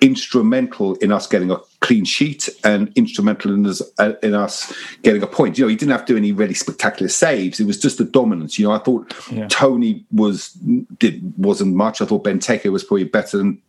[0.00, 5.22] instrumental in us getting a clean sheet and instrumental in us, uh, in us getting
[5.22, 5.58] a point.
[5.58, 7.60] You know, he didn't have to do any really spectacular saves.
[7.60, 8.58] It was just the dominance.
[8.58, 9.48] You know, I thought Yeah.
[9.48, 10.52] Tony was
[10.98, 12.00] did wasn't much.
[12.00, 13.60] I thought Benteke was probably better than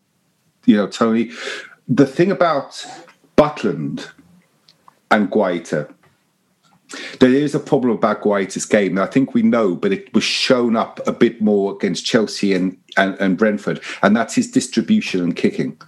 [0.66, 1.32] you know Tony.
[1.88, 2.86] The thing about
[3.36, 4.08] Butland
[5.10, 5.92] and Guaita
[7.20, 10.76] there is a problem about Guaita's game, I think we know, but it was shown
[10.76, 15.36] up a bit more against Chelsea and, and, and Brentford, and that's his distribution and
[15.36, 15.80] kicking.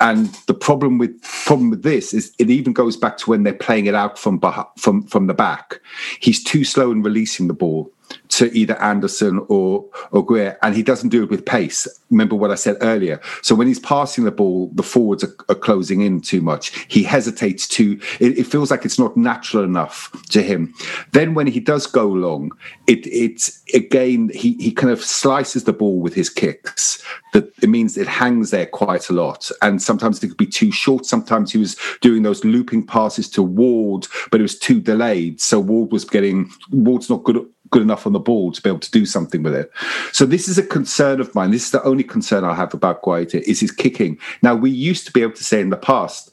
[0.00, 3.54] And the problem with problem with this is it even goes back to when they're
[3.54, 4.40] playing it out from
[4.76, 5.80] from from the back.
[6.18, 7.92] He's too slow in releasing the ball
[8.36, 11.88] to either Andersen or or Greer, and he doesn't do it with pace.
[12.10, 13.18] Remember what I said earlier.
[13.40, 16.86] So when he's passing the ball, the forwards are, are closing in too much.
[16.88, 17.98] He hesitates to.
[18.20, 20.74] It, it feels like it's not natural enough to him.
[21.12, 22.52] Then when he does go long,
[22.86, 27.02] it it's again he he kind of slices the ball with his kicks.
[27.32, 30.70] That it means it hangs there quite a lot, and sometimes it could be too
[30.70, 31.06] short.
[31.06, 35.40] Sometimes he was doing those looping passes to Ward, but it was too delayed.
[35.40, 38.80] So Ward was getting Ward's not good good enough on the ball to be able
[38.80, 39.70] to do something with it.
[40.12, 41.50] So this is a concern of mine.
[41.50, 44.18] This is the only concern I have about Guaita is his kicking.
[44.42, 46.30] Now we used to be able to say in the past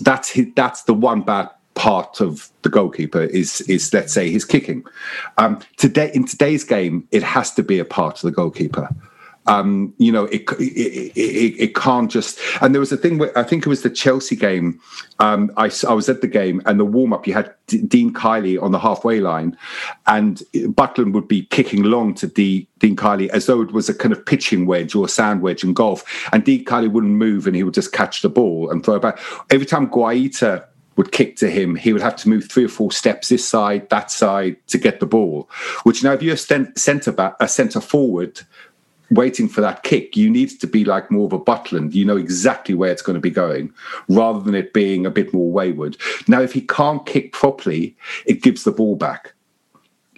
[0.00, 4.44] that's his, that's the one bad part of the goalkeeper is is let's say his
[4.44, 4.84] kicking.
[5.38, 8.88] Um, today in today's game, it has to be a part of the goalkeeper.
[9.50, 12.38] Um, you know, it, it, it, it can't just.
[12.60, 14.80] And there was a thing where I think it was the Chelsea game.
[15.18, 17.26] Um, I, I was at the game and the warm up.
[17.26, 19.56] You had D- Dean Kiely on the halfway line,
[20.06, 23.94] and Butland would be kicking long to D, Dean Kiely as though it was a
[23.94, 26.04] kind of pitching wedge or sand wedge in golf.
[26.32, 29.02] And Dean Kiely wouldn't move, and he would just catch the ball and throw it
[29.02, 29.18] back.
[29.50, 32.92] Every time Guaita would kick to him, he would have to move three or four
[32.92, 35.50] steps this side, that side to get the ball.
[35.82, 38.42] Which now, if you're a centre back, a centre forward
[39.10, 41.92] waiting for that kick, you need to be like more of a Butland.
[41.92, 43.72] You know exactly where it's going to be going,
[44.08, 45.96] rather than it being a bit more wayward.
[46.28, 47.96] Now, if he can't kick properly,
[48.26, 49.34] it gives the ball back.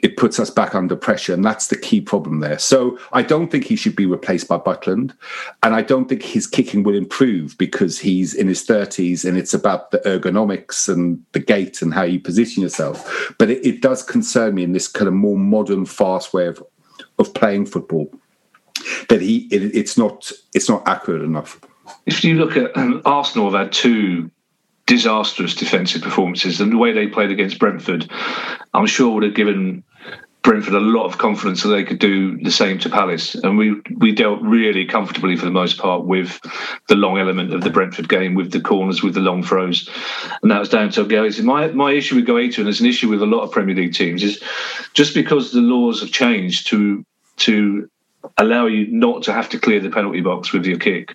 [0.02, 2.58] It puts us back under pressure, and that's the key problem there.
[2.58, 5.14] So I don't think he should be replaced by Butland,
[5.62, 9.54] and I don't think his kicking will improve because he's in his thirties, and it's
[9.54, 13.32] about the ergonomics and the gait and how you position yourself.
[13.38, 16.60] But it, it does concern me in this kind of more modern, fast way of,
[17.20, 18.12] of playing football
[19.08, 21.60] that he it, it's not it's not accurate enough.
[22.06, 24.30] If you look at um, Arsenal, have had two
[24.86, 28.10] disastrous defensive performances, and the way they played against Brentford,
[28.74, 29.84] I'm sure would have given
[30.42, 33.36] Brentford a lot of confidence that they could do the same to Palace.
[33.36, 36.40] And we we dealt really comfortably for the most part with
[36.88, 39.88] the long element of the Brentford game, with the corners, with the long throws,
[40.42, 41.42] and that was down to Guaita.
[41.44, 43.94] My my issue with Guaita, and there's an issue with a lot of Premier League
[43.94, 44.42] teams, is
[44.94, 47.04] just because the laws have changed to
[47.36, 47.88] to
[48.38, 51.14] allow you not to have to clear the penalty box with your kick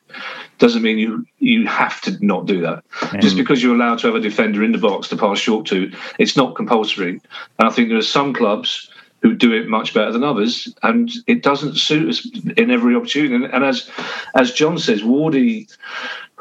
[0.58, 2.84] doesn't mean you you have to not do that.
[3.20, 5.91] Just because you're allowed to have a defender in the box to pass short to,
[6.20, 7.22] it's not compulsory.
[7.60, 8.89] And I think there are some clubs
[9.22, 13.36] who do it much better than others, and it doesn't suit us in every opportunity.
[13.36, 13.89] And, and as
[14.36, 15.72] as John says, Wardy.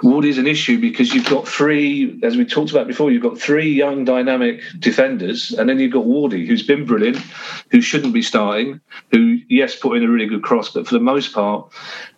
[0.02, 3.38] Wardy is an issue because you've got three, as we talked about before, you've got
[3.38, 7.16] three young, dynamic defenders, and then you've got Wardy, who's been brilliant,
[7.70, 8.80] who shouldn't be starting,
[9.10, 11.72] who, yes, put in a really good cross, but for the most part,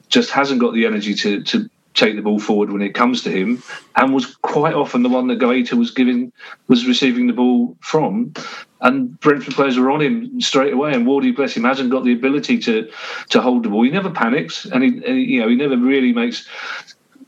[0.08, 3.30] just hasn't got the energy to, to take the ball forward when it comes to
[3.30, 3.62] him,
[3.94, 6.32] and was quite often the one that Guaita was giving,
[6.66, 8.32] was receiving the ball from.
[8.80, 12.12] And Brentford players were on him straight away, and Wardy, bless him, hasn't got the
[12.12, 12.90] ability to
[13.30, 13.82] to hold the ball.
[13.84, 16.48] He never panics, and he, and, you know he never really makes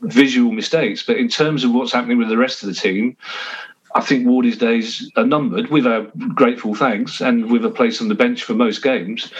[0.01, 1.03] visual mistakes.
[1.03, 3.17] But in terms of what's happening with the rest of the team,
[3.93, 8.07] I think Wardy's days are numbered, with our grateful thanks and with a place on
[8.07, 9.31] the bench for most games.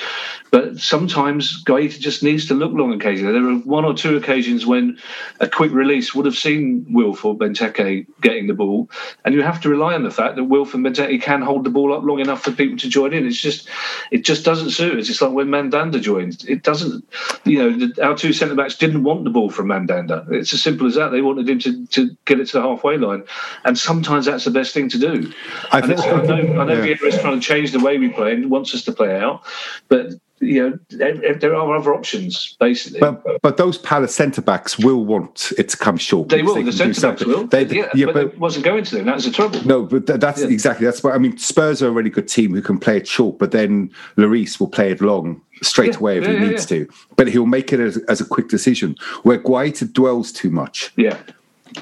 [0.51, 3.31] But sometimes Guaita just needs to look long occasionally.
[3.31, 4.97] There are one or two occasions when
[5.39, 8.89] a quick release would have seen Wilf or Benteke getting the ball,
[9.23, 11.69] and you have to rely on the fact that Wilf and Benteke can hold the
[11.69, 13.25] ball up long enough for people to join in.
[13.25, 13.69] It's just,
[14.11, 15.09] it just doesn't suit us.
[15.09, 16.43] It's like when Mandanda joined.
[16.49, 17.05] It doesn't,
[17.45, 20.25] you know, our two centre backs didn't want the ball from Mandanda.
[20.31, 21.09] It's as simple as that.
[21.09, 23.23] They wanted him to, to get it to the halfway line,
[23.63, 25.31] and sometimes that's the best thing to do.
[25.71, 26.95] I it's- I, know, I know Yeah.
[26.95, 29.41] Vieira is trying to change the way we play and wants us to play out,
[29.89, 30.07] but
[30.43, 32.99] you know there, there are other options basically.
[32.99, 36.29] But but those Palace centre backs will want it to come short.
[36.29, 36.63] they will.
[36.63, 37.45] The centre backs will.
[37.45, 39.05] They- yeah, yeah, but, but it wasn't going to them.
[39.05, 39.63] That was the trouble.
[39.65, 40.47] No, but that's Yeah.
[40.47, 41.37] exactly that's what I mean.
[41.37, 44.67] Spurs are a really good team who can play it short, but then Lloris will
[44.67, 46.87] play it long straight Yeah, away if he needs to.
[47.17, 48.95] But he'll make it as, as a quick decision.
[49.21, 51.17] Where Guaita dwells too much, Yeah.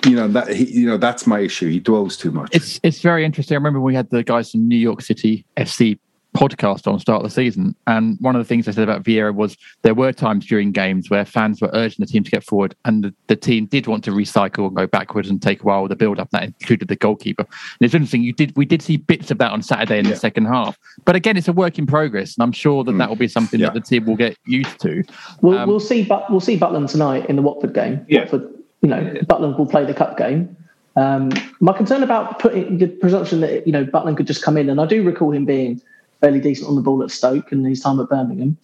[0.05, 1.69] You know that he, you know that's my issue.
[1.69, 2.49] He dwells too much.
[2.55, 3.55] It's it's very interesting.
[3.55, 5.97] I remember we had the guys from New York City FC
[6.37, 9.33] podcast on start of the season, and one of the things I said about Vieira
[9.33, 12.75] was there were times during games where fans were urging the team to get forward,
[12.85, 15.81] and the, the team did want to recycle and go backwards and take a while
[15.81, 16.29] with the build up.
[16.29, 17.43] That included the goalkeeper.
[17.49, 18.21] And it's interesting.
[18.21, 20.11] You did we did see bits of that on Saturday in Yeah.
[20.11, 23.09] the second half, but again, it's a work in progress, and I'm sure that that
[23.09, 23.67] will be something Yeah.
[23.71, 25.03] that the team will get used to.
[25.41, 26.03] We'll, Um, we'll see.
[26.03, 28.05] But we'll see Butland tonight in the Watford game.
[28.07, 28.21] Yeah.
[28.21, 30.55] Watford, you know, Butland will play the cup game.
[30.95, 34.69] Um, my concern about putting the presumption that you know Butland could just come in,
[34.69, 35.81] and I do recall him being
[36.21, 38.57] fairly decent on the ball at Stoke and his time at Birmingham.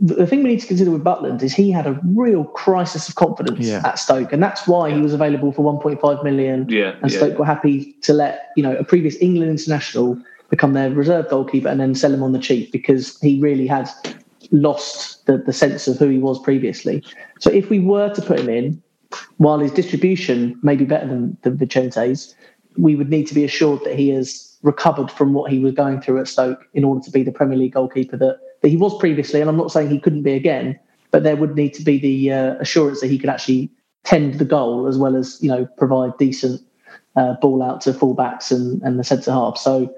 [0.00, 3.08] The the thing we need to consider with Butland is he had a real crisis
[3.08, 3.82] of confidence Yeah.
[3.84, 6.68] at Stoke, and that's why he was available for 1.5 million.
[6.68, 7.18] Yeah, and yeah.
[7.18, 10.18] Stoke were happy to let you know a previous England international
[10.50, 13.88] become their reserve goalkeeper and then sell him on the cheap because he really had
[14.50, 17.02] lost the, the sense of who he was previously.
[17.38, 18.82] So if we were to put him in,
[19.38, 22.34] while his distribution may be better than, than Vicente's,
[22.76, 26.00] we would need to be assured that he has recovered from what he was going
[26.00, 28.96] through at Stoke in order to be the Premier League goalkeeper that, that he was
[28.98, 29.40] previously.
[29.40, 30.78] And I'm not saying he couldn't be again,
[31.10, 33.70] but there would need to be the uh, assurance that he could actually
[34.04, 36.60] tend the goal as well as you know provide decent
[37.16, 39.58] uh, ball out to fullbacks and, and the centre half.
[39.58, 39.92] So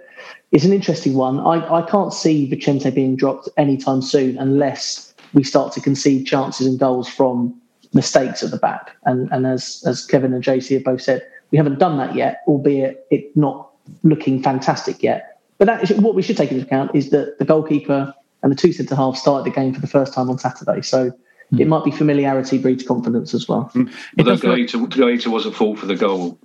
[0.52, 1.38] it's an interesting one.
[1.40, 6.66] I, I can't see Vicente being dropped anytime soon unless we start to concede chances
[6.66, 7.59] and goals from
[7.92, 8.96] mistakes at the back.
[9.04, 12.42] And and as as Kevin and JC have both said, we haven't done that yet,
[12.46, 13.70] albeit it not
[14.02, 15.40] looking fantastic yet.
[15.58, 18.56] But that is, what we should take into account is that the goalkeeper and the
[18.56, 20.80] two centre halves started the game for the first time on Saturday.
[20.82, 21.12] So
[21.50, 21.60] hmm.
[21.60, 23.64] it might be familiarity breeds confidence as well.
[23.64, 23.88] Hmm.
[24.18, 26.38] Although does look- Guaita, Guaita was at fault for the goal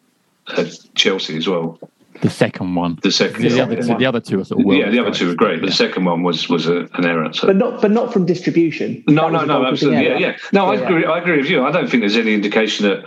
[0.57, 1.79] at Chelsea as well.
[2.21, 4.89] The second one, The second, the, other two, the other two are sort of yeah,
[4.89, 7.31] the other two were great, but the second one was was a, an error.
[7.33, 7.47] So.
[7.47, 9.03] But not but not from distribution.
[9.07, 10.05] No, That no, no, absolutely.
[10.05, 10.37] Yeah, yeah.
[10.53, 10.81] No, I Yeah.
[10.85, 11.05] agree.
[11.05, 11.63] I agree with you.
[11.65, 13.03] I don't think there's any indication that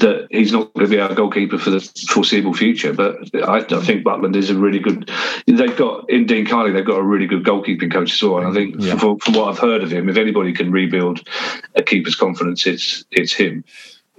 [0.00, 2.92] that he's not going to be our goalkeeper for the foreseeable future.
[2.92, 5.10] But I, I think Butland is a really good.
[5.46, 6.72] They've got in Dean Carley.
[6.72, 8.38] They've got a really good goalkeeping coach as well.
[8.38, 8.96] And I think Yeah.
[8.98, 11.26] from, from what I've heard of him, if anybody can rebuild
[11.74, 13.64] a keeper's confidence, it's it's him.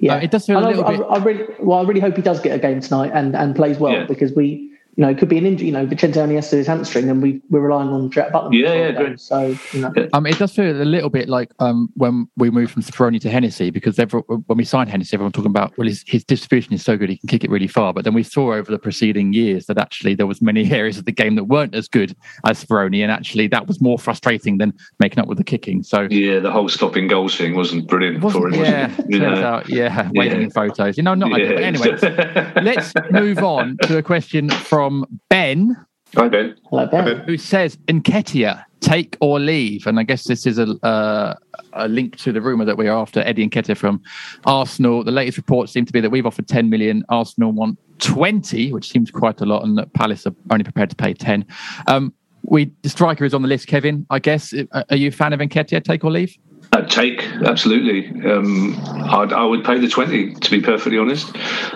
[0.01, 1.99] Yeah, Uh, it does feel a I- little I, bit- I really, well, I really
[2.01, 4.05] hope he does get a game tonight and, and plays well Yeah.
[4.07, 5.67] because we, you know, it could be an injury.
[5.67, 8.53] You know, Vicente only has to his hamstring, and we we're relying on Jack Butland.
[8.53, 9.05] Yeah, for yeah, game.
[9.05, 9.19] great.
[9.19, 12.71] So you know, Um, it does feel a little bit like um, when we moved
[12.73, 15.87] from Speroni to Hennessy because every, when we signed Hennessy, everyone was talking about well,
[15.87, 17.93] his, his distribution is so good he can kick it really far.
[17.93, 21.05] But then we saw over the preceding years that actually there was many areas of
[21.05, 22.15] the game that weren't as good
[22.45, 25.83] as Speroni, and actually that was more frustrating than making up with the kicking.
[25.83, 28.65] So Yeah, the whole stopping goals thing wasn't brilliant wasn't- for him.
[28.65, 29.13] yeah, wasn't it?
[29.13, 29.45] You turns know?
[29.47, 30.43] out, yeah, waiting Yeah.
[30.45, 31.53] in photos, you know, not ideal.
[31.53, 34.80] But anyway, let's move on to a question from
[35.29, 35.75] Ben.
[36.15, 36.55] Hi, Ben.
[36.69, 37.19] hello Ben.
[37.19, 41.35] who says Nketiah take or leave, and I guess this is a uh,
[41.73, 44.01] a link to the rumor that we're after Eddie Nketiah from
[44.45, 45.03] Arsenal.
[45.03, 48.89] The latest reports seem to be that we've offered 10 million, Arsenal want 20, which
[48.89, 51.45] seems quite a lot, and that Palace are only prepared to pay 10.
[51.87, 52.13] Um,
[52.43, 54.05] we the striker is on the list, Kevin.
[54.09, 54.53] I guess.
[54.73, 55.83] Are you a fan of Nketiah?
[55.83, 56.35] Take or leave?
[56.73, 58.07] Uh, take absolutely.
[58.29, 60.33] Um, I'd, I would pay the twenty.
[60.33, 61.29] To be perfectly honest,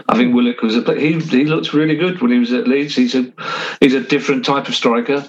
[0.07, 1.19] I think Willock was a he.
[1.19, 2.95] He looked really good when he was at Leeds.
[2.95, 3.31] He's a
[3.81, 5.25] he's a different type of striker.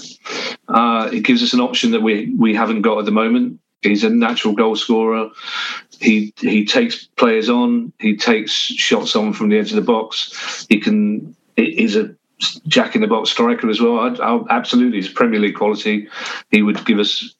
[0.68, 3.58] Uh, it gives us an option that we we haven't got at the moment.
[3.82, 5.30] He's a natural goal scorer.
[5.98, 7.92] He he takes players on.
[7.98, 10.66] He takes shots on from the edge of the box.
[10.68, 11.34] He can.
[11.56, 12.14] He's a
[12.66, 14.00] jack in the box striker as well.
[14.00, 16.08] I'd, I'll, absolutely, he's Premier League quality.
[16.50, 17.36] He would give us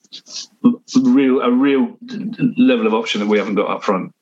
[0.95, 1.97] real a real
[2.57, 4.13] level of option that we haven't got up front.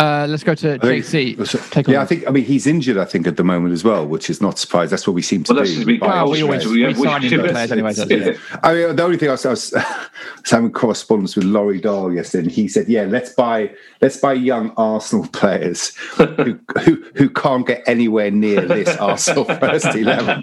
[0.00, 1.04] Uh, let's go to I think-
[1.36, 1.70] JC.
[1.70, 2.26] Take or yeah, I think.
[2.26, 2.96] I mean, he's injured.
[2.96, 4.90] I think at the moment as well, which is not surprised.
[4.92, 5.84] That's what we seem to Well, that's be.
[5.84, 6.96] we, by Well, we always- means.
[6.98, 7.92] we sign in the players anyway.
[7.96, 8.32] Yeah.
[8.62, 9.78] I mean, the only thing I was, I was, I
[10.40, 13.70] was having correspondence with Laurie Dahl yesterday, and he said, "Yeah, let's buy,
[14.00, 19.84] let's buy young Arsenal players who who, who can't get anywhere near this Arsenal first
[19.94, 20.42] eleven.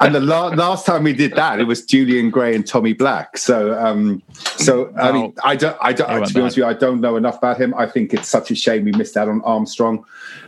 [0.00, 3.36] and the la- last time we did that, it was Julian Gray and Tommy Black.
[3.38, 4.22] So, um,
[4.56, 6.08] so I mean, I don't, I don't.
[6.08, 7.71] They weren't To be honest with you, I don't know enough about him.
[7.74, 10.04] I think it's such a shame we missed out on Armstrong.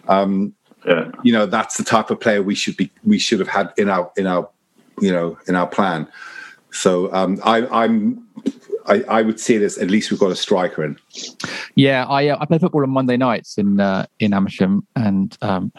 [0.09, 0.55] Um,
[0.87, 1.11] Yeah.
[1.23, 3.89] you know that's the type of player we should be we should have had in
[3.89, 4.51] our in our
[5.01, 6.07] you know in our plan
[6.71, 8.23] so um i i'm
[8.87, 10.99] I, I would see this at least we've got a striker in
[11.75, 15.73] Yeah, I uh, I play football on Monday nights in uh, in Amersham, and um,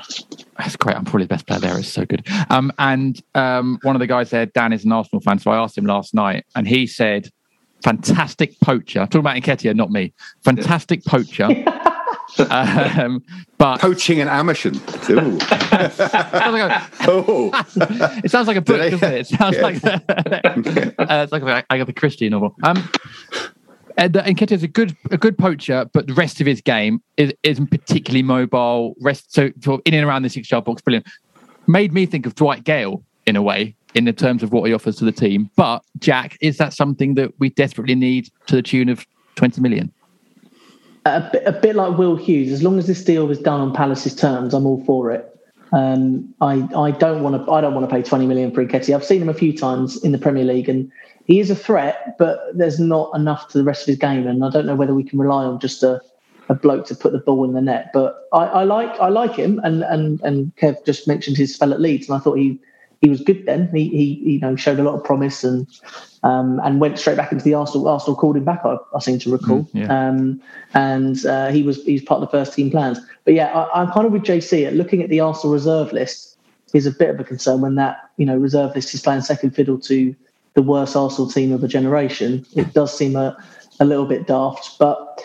[0.57, 0.95] that's great.
[0.97, 1.77] I'm probably the best player there.
[1.77, 2.27] It's so good.
[2.49, 5.57] Um, and um, one of the guys there, Dan, is an Arsenal fan, so I
[5.57, 7.29] asked him last night, and he said,
[7.86, 10.11] "Fantastic poacher." Talking about Nketiah, not me.
[10.43, 11.47] Fantastic poacher.
[12.49, 13.23] um,
[13.57, 15.39] but poaching in Amersham Ooh.
[15.39, 17.51] sounds like a- oh
[18.23, 19.19] it sounds like a book, I- doesn't it?
[19.21, 19.61] It sounds Yeah.
[19.61, 22.55] like uh, it's like a Agatha Christie novel.
[22.63, 22.89] Um,
[23.97, 27.01] and the- Nketiah is a good a good poacher, but the rest of his game
[27.17, 28.95] is, isn't particularly mobile.
[29.01, 31.05] Rest so sort of in and around the six yard box, brilliant.
[31.67, 33.75] Made me think of Dwight Gayle in a way.
[33.95, 35.49] In the terms of what he offers to the team.
[35.55, 39.91] But Jack, is that something that we desperately need to the tune of 20 million?
[41.05, 42.51] A bit, a bit like Will Hughes.
[42.51, 45.31] As long as this deal was done on Palace's terms, I'm all for it.
[45.71, 48.95] Um, I I don't want to I don't want to pay 20 million for Nketiah.
[48.95, 50.91] I've seen him a few times in the Premier League, and
[51.25, 54.43] he is a threat, but there's not enough to the rest of his game, and
[54.43, 56.01] I don't know whether we can rely on just a,
[56.49, 57.89] a bloke to put the ball in the net.
[57.93, 61.73] But I, I like I like him, and and and Kev just mentioned his spell
[61.73, 62.59] at Leeds, and I thought he
[63.06, 63.70] he was good then.
[63.72, 65.68] He, he you know showed a lot of promise and
[66.24, 67.88] um, and went straight back into the Arsenal.
[67.88, 68.62] Arsenal called him back.
[68.66, 70.08] I, I seem to recall, Mm, yeah.
[70.08, 70.41] um,
[70.74, 72.99] and uh, he was he's part of the first team plans.
[73.24, 76.36] But yeah, I, I'm kind of with JC at looking at the Arsenal reserve list
[76.74, 79.51] is a bit of a concern when that you know reserve list is playing second
[79.51, 80.16] fiddle to
[80.56, 82.43] the worst Arsenal team of a generation.
[82.56, 83.38] It does seem a,
[83.80, 85.24] a little bit daft, but.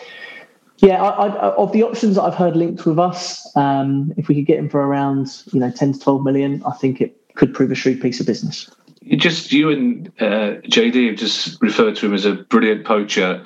[0.83, 4.33] Yeah, I, I, of the options that I've heard linked with us, um, if we
[4.33, 7.53] could get him for around you know ten to twelve million, I think it could
[7.53, 8.69] prove a shrewd piece of business.
[9.03, 13.43] You just you and uh, JD have just referred to him as a brilliant poacher,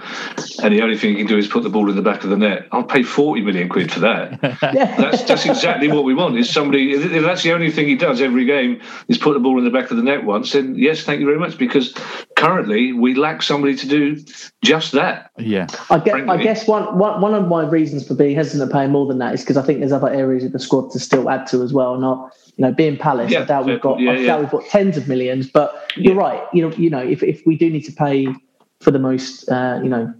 [0.61, 2.29] and the only thing he can do is put the ball in the back of
[2.29, 2.67] the net.
[2.73, 4.41] I'll pay forty million quid for that.
[4.61, 6.37] that's that's exactly what we want.
[6.37, 9.39] Is somebody if if that's the only thing he does every game is put the
[9.39, 10.51] ball in the back of the net once?
[10.51, 11.57] Then yes, thank you very much.
[11.57, 11.93] Because
[12.45, 14.23] currently we lack somebody to do
[14.63, 15.31] just that.
[15.37, 15.67] Yeah.
[15.89, 16.43] I guess, I Frankly.
[16.43, 19.33] guess one, one, one of my reasons for being hesitant to pay more than that
[19.33, 21.73] is because I think there's other areas of the squad to still add to as
[21.73, 21.97] well.
[21.97, 24.25] Not you know being Palace, I doubt we've got yeah, I yeah.
[24.27, 25.49] doubt we've got tens of millions.
[25.49, 26.43] But you're right.
[26.53, 28.27] You know you know if if we do need to pay
[28.79, 30.13] for the most uh, you know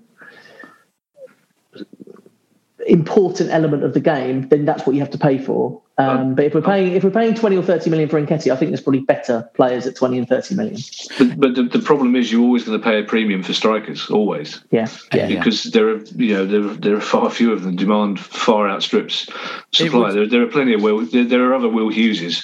[2.88, 5.82] important element of the game, then that's what you have to pay for.
[5.98, 8.56] Um, but if we're paying if we're paying twenty or thirty million for Nketiah, I
[8.58, 10.78] think there's probably better players at twenty and thirty million.
[11.18, 14.10] But, but the, the problem is you're always going to pay a premium for strikers,
[14.10, 14.62] always.
[14.72, 15.38] Yeah, yeah.
[15.38, 17.78] because there are you know there, there are far fewer of them.
[17.78, 19.30] Demand far outstrips
[19.72, 20.12] supply.
[20.12, 21.06] There, there are plenty of Will.
[21.06, 22.44] There, there are other Will Hugheses.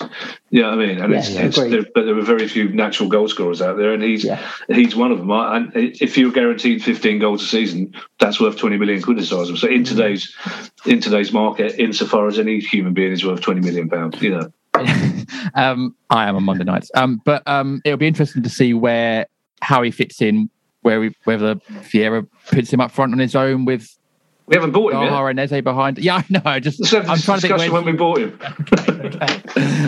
[0.49, 3.09] Yeah, I mean, and Yeah, it's, yeah, it's there, but there are very few natural
[3.09, 4.23] goal scorers out there, and he's
[4.69, 5.29] he's one of them.
[5.31, 9.41] And if you're guaranteed 15 goals a season, that's worth 20 million quid as far
[9.41, 10.33] as I'm- So in today's
[10.85, 14.51] in today's market, insofar as any human being is worth 20 million pounds, you know.
[15.55, 16.91] um, I am on Monday nights.
[16.95, 19.27] Um, but um, it'll be interesting to see where
[19.61, 20.49] how he fits in,
[20.81, 23.97] where we whether Vieira puts him up front on his own with.
[24.51, 25.13] We haven't bought him yet.
[25.13, 25.97] And Eze behind.
[25.97, 26.59] Yeah, I know.
[26.59, 28.37] Just Let's have I'm trying to think when we bought him.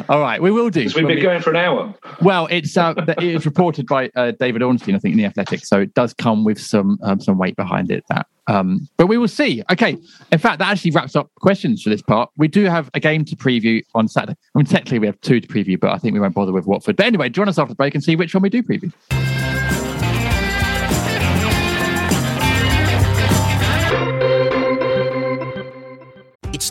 [0.10, 0.84] All right, we will do.
[0.84, 1.94] We've been we- going for an hour.
[2.22, 5.66] Well, it's uh, it was reported by uh, David Ornstein, I think, in the Athletic,
[5.66, 8.06] so it does come with some um, some weight behind it.
[8.08, 9.62] That, um, but we will see.
[9.70, 9.98] Okay,
[10.32, 12.30] in fact, that actually wraps up questions for this part.
[12.38, 14.38] We do have a game to preview on Saturday.
[14.56, 16.68] I mean, technically, we have two to preview, but I think we won't bother with
[16.68, 16.96] Watford.
[16.96, 18.94] But anyway, join us after the break and see which one we do preview.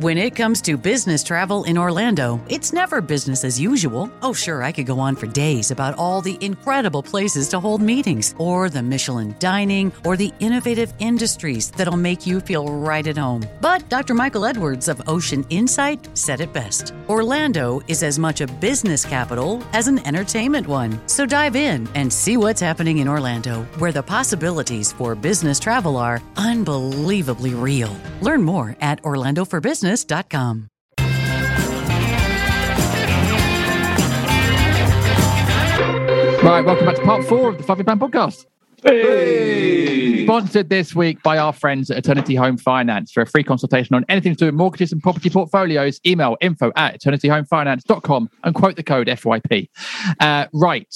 [0.00, 4.12] When it comes to business travel in Orlando, it's never business as usual.
[4.22, 7.80] Oh, sure, I could go on for days about all the incredible places to hold
[7.80, 13.16] meetings, or the Michelin dining, or the innovative industries that'll make you feel right at
[13.16, 13.44] home.
[13.60, 14.14] But Dr.
[14.14, 19.62] Michael Edwards of Ocean Insight said it best Orlando is as much a business capital
[19.72, 20.98] as an entertainment one.
[21.06, 25.96] So dive in and see what's happening in Orlando, where the possibilities for business travel
[25.98, 27.96] are unbelievably real.
[28.20, 29.00] Learn more at
[29.84, 30.68] orlandoforbusiness.com.
[36.42, 38.44] Right, welcome back to part four of the Fluffy Pan podcast.
[40.24, 43.12] Sponsored this week by our friends at Eternity Home Finance.
[43.12, 46.70] For a free consultation on anything to do with mortgages and property portfolios, email info
[46.76, 49.68] at eternityhomefinance.com and quote the code FYP.
[50.20, 50.94] Uh, right.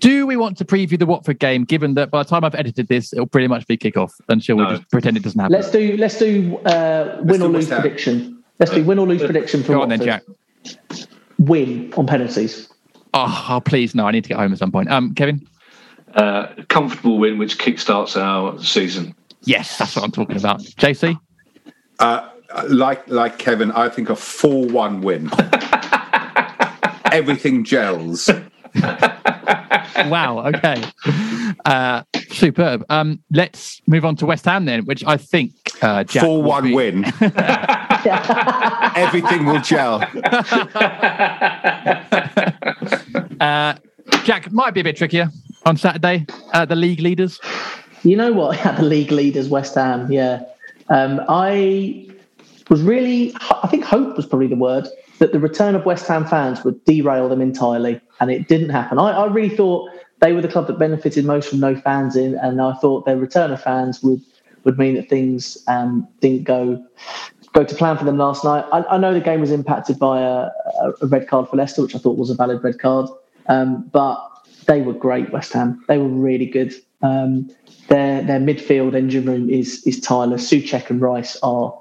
[0.00, 2.88] Do we want to preview the Watford game, given that by the time I've edited
[2.88, 4.12] this, it'll pretty much be kickoff?
[4.28, 5.52] And shall we just pretend it doesn't happen?
[5.52, 7.82] Let's do let's do uh, win do or lose Ham.
[7.82, 8.42] prediction.
[8.58, 10.36] Let's do win or lose prediction for Go on then, Watford.
[10.64, 11.06] Jack.
[11.38, 12.68] Win on penalties.
[13.12, 14.90] Oh, oh, please, no, I need to get home at some point.
[14.90, 15.46] Um, Kevin?
[16.14, 19.14] Uh, comfortable win, which kickstarts our season.
[19.42, 20.60] Yes, that's what I'm talking about.
[20.60, 21.18] JC?
[21.98, 22.28] Uh,
[22.68, 25.30] like like Kevin, I think a four-one win.
[27.12, 28.30] Everything gels.
[30.08, 30.46] wow.
[30.48, 30.82] Okay.
[31.64, 32.84] Uh, superb.
[32.88, 35.52] Um, let's move on to West Ham then, which I think
[35.82, 37.04] uh, Jack will Four-one be- win.
[38.96, 40.00] Everything will gel.
[43.40, 43.74] Uh,
[44.24, 45.30] Jack might be a bit trickier
[45.64, 46.26] on Saturday.
[46.52, 47.40] Uh, the league leaders.
[48.02, 48.58] You know what?
[48.58, 50.12] Yeah, the league leaders, West Ham.
[50.12, 50.42] Yeah,
[50.90, 52.06] um, I
[52.68, 53.34] was really.
[53.40, 54.86] I think hope was probably the word
[55.20, 58.98] that the return of West Ham fans would derail them entirely, and it didn't happen.
[58.98, 59.88] I, I really thought
[60.20, 63.16] they were the club that benefited most from no fans in, and I thought their
[63.16, 64.20] return of fans would
[64.64, 66.84] would mean that things um, didn't go
[67.52, 68.64] go to plan for them last night.
[68.72, 70.48] I, I know the game was impacted by a,
[70.82, 73.08] a, red card for Leicester, which I thought was a valid red card,
[73.46, 74.18] um, but
[74.66, 75.32] they were great.
[75.32, 76.74] West Ham, they were really good.
[77.02, 77.50] Um,
[77.88, 80.50] their their midfield engine room is is tireless.
[80.50, 81.78] Soucek and Rice are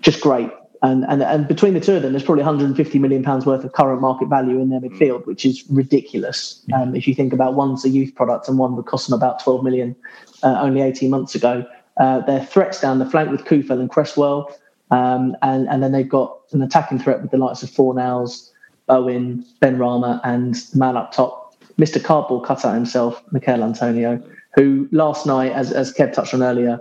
[0.00, 0.50] just great.
[0.82, 3.72] And, and and between the two of them, there's probably 150 million pounds worth of
[3.72, 6.64] current market value in their midfield, which is ridiculous.
[6.72, 9.42] Um, if you think about one's a youth product and one would cost them about
[9.42, 9.94] 12 million
[10.42, 11.66] uh, only 18 months ago.
[11.98, 14.50] Uh, their threats down the flank with Coufal and Cresswell,
[14.90, 18.50] um, and and then they've got an attacking threat with the likes of Fornals,
[18.86, 22.02] Bowen, Benrahma, and the man up top, Mr.
[22.02, 24.22] Cardboard cutout himself, Michail Antonio,
[24.54, 26.80] who last night, as as Kev touched on earlier,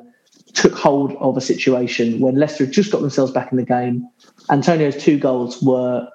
[0.53, 4.07] took hold of a situation when Leicester had just got themselves back in the game.
[4.49, 6.07] Antonio's two goals were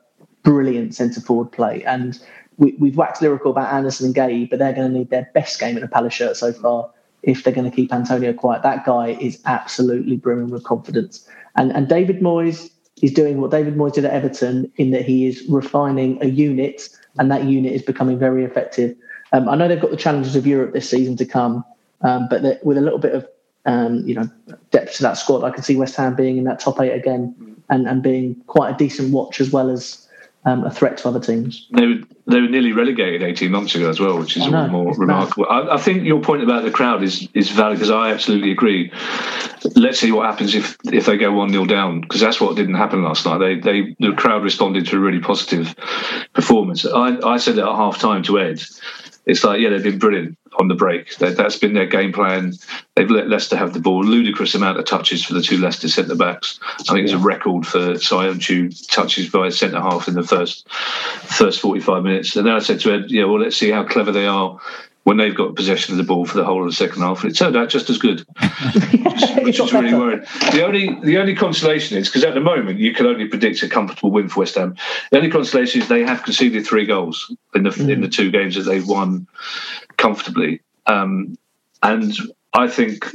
[0.43, 1.83] brilliant centre forward play.
[1.85, 2.19] And
[2.57, 5.59] we, have waxed lyrical about Andersen and Guéhi, but they're going to need their best
[5.59, 6.91] game in a Palace shirt so far
[7.23, 8.63] if they're going to keep Antonio quiet.
[8.63, 11.29] That guy is absolutely brimming with confidence.
[11.57, 12.71] And, and David Moyes
[13.03, 16.89] is doing what David Moyes did at Everton in that he is refining a unit,
[17.19, 18.95] and that unit is becoming very effective.
[19.33, 21.65] Um, I know they've got the challenges of Europe this season to come,
[22.03, 23.27] um, but with a little bit of
[23.67, 24.29] um, you know,
[24.71, 25.45] depth to that squad.
[25.45, 28.75] I can see West Ham being in that top eight again and, and being quite
[28.75, 30.05] a decent watch as well as
[30.47, 31.67] um, a threat to other teams.
[31.73, 31.95] They were,
[32.27, 35.47] they were nearly relegated 18 months ago as well, which is all more remarkable.
[35.49, 38.93] I, I, think your point about the crowd is, is valid because I absolutely agree.
[39.75, 42.75] Let's see what happens if, if they go 1 0 down because that's what didn't
[42.75, 43.39] happen last night.
[43.39, 45.75] They, they The crowd responded to a really positive
[46.35, 46.85] performance.
[46.85, 48.63] I, I said at half time to Ed,
[49.27, 51.17] it's like, yeah, they've been brilliant on the break.
[51.17, 52.53] That, has been their game plan.
[52.95, 54.05] They've let Leicester have the ball.
[54.05, 56.61] Ludicrous amount of touches for the two Leicester centre backs.
[56.81, 60.69] I think it's a record for Söyüncü touches by a centre half in the first
[60.71, 62.37] first 45 minutes.
[62.37, 64.61] And then I said to Ed, yeah, well, let's see how clever they are
[65.05, 67.33] when they've got possession of the ball for the whole of the second half, and
[67.33, 68.21] it turned out just as good,
[69.43, 70.23] which, is really worrying.
[70.53, 73.69] The only the only consolation is because at the moment you can only predict a
[73.69, 74.75] comfortable win for West Ham.
[75.11, 77.91] The only consolation is they have conceded three goals in the mm.
[77.91, 79.27] in the two games that they've won
[79.99, 81.37] comfortably, um,
[81.83, 82.15] and
[82.55, 83.07] I think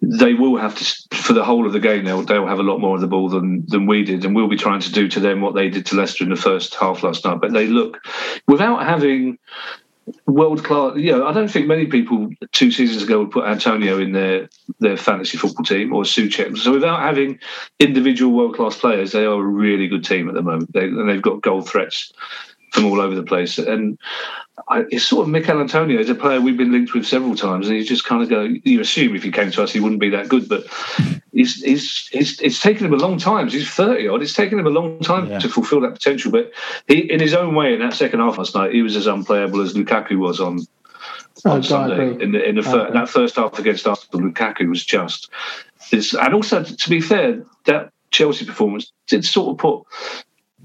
[0.00, 2.04] they will have to for the whole of the game.
[2.04, 4.48] They'll they'll have a lot more of the ball than than we did, and we'll
[4.48, 7.02] be trying to do to them what they did to Leicester in the first half
[7.02, 7.40] last night.
[7.40, 7.98] But they look
[8.46, 9.38] without having
[10.26, 10.96] world class.
[10.96, 14.48] You know, I don't think many people two seasons ago would put Antonio in their
[14.78, 16.56] their fantasy football team or Soucek.
[16.58, 17.38] So without having
[17.78, 20.72] individual world class players, they are a really good team at the moment.
[20.72, 22.12] They, and they've got goal threats
[22.72, 23.58] from all over the place.
[23.58, 23.98] And
[24.68, 27.68] I, it's sort of Michail Antonio is a player we've been linked with several times,
[27.68, 28.48] and you just kind of go.
[28.64, 30.66] You assume if he came to us, he wouldn't be that good, but
[31.40, 33.48] he's, he's, he's it's taken him a long time.
[33.48, 34.22] He's thirty odd.
[34.22, 35.38] It's taken him a long time yeah.
[35.38, 36.30] to fulfil that potential.
[36.30, 36.52] But
[36.86, 39.60] he, in his own way, in that second half last night, he was as unplayable
[39.60, 40.60] as Lukaku was on
[41.44, 42.22] on oh, Sunday.
[42.22, 45.30] In the in the fir- that first half against Arsenal, Lukaku was just.
[45.92, 49.86] and also, to be fair, that Chelsea performance did sort of put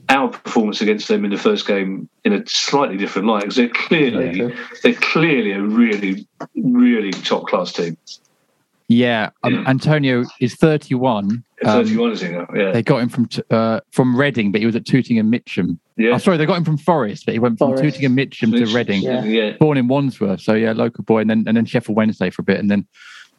[0.10, 3.70] our performance against them in the first game in a slightly different light because they're
[3.70, 4.56] clearly okay.
[4.84, 7.98] they're clearly a really really top class team.
[8.88, 11.44] Yeah, um, Antonio is 31.
[11.64, 12.46] 31 um, is he now?
[12.54, 12.72] Yeah.
[12.72, 15.80] They got him from uh, from Reading, but he was at Tooting and Mitcham.
[15.98, 16.12] Yeah.
[16.14, 17.84] Oh, sorry, they got him from Forest, but he went from Forest.
[17.84, 19.02] Tooting and Mitcham to Reading.
[19.02, 19.24] Yeah.
[19.24, 19.58] yeah.
[19.60, 22.46] Born in Wandsworth, so yeah, local boy, and then and then Sheffield Wednesday for a
[22.46, 22.86] bit, and then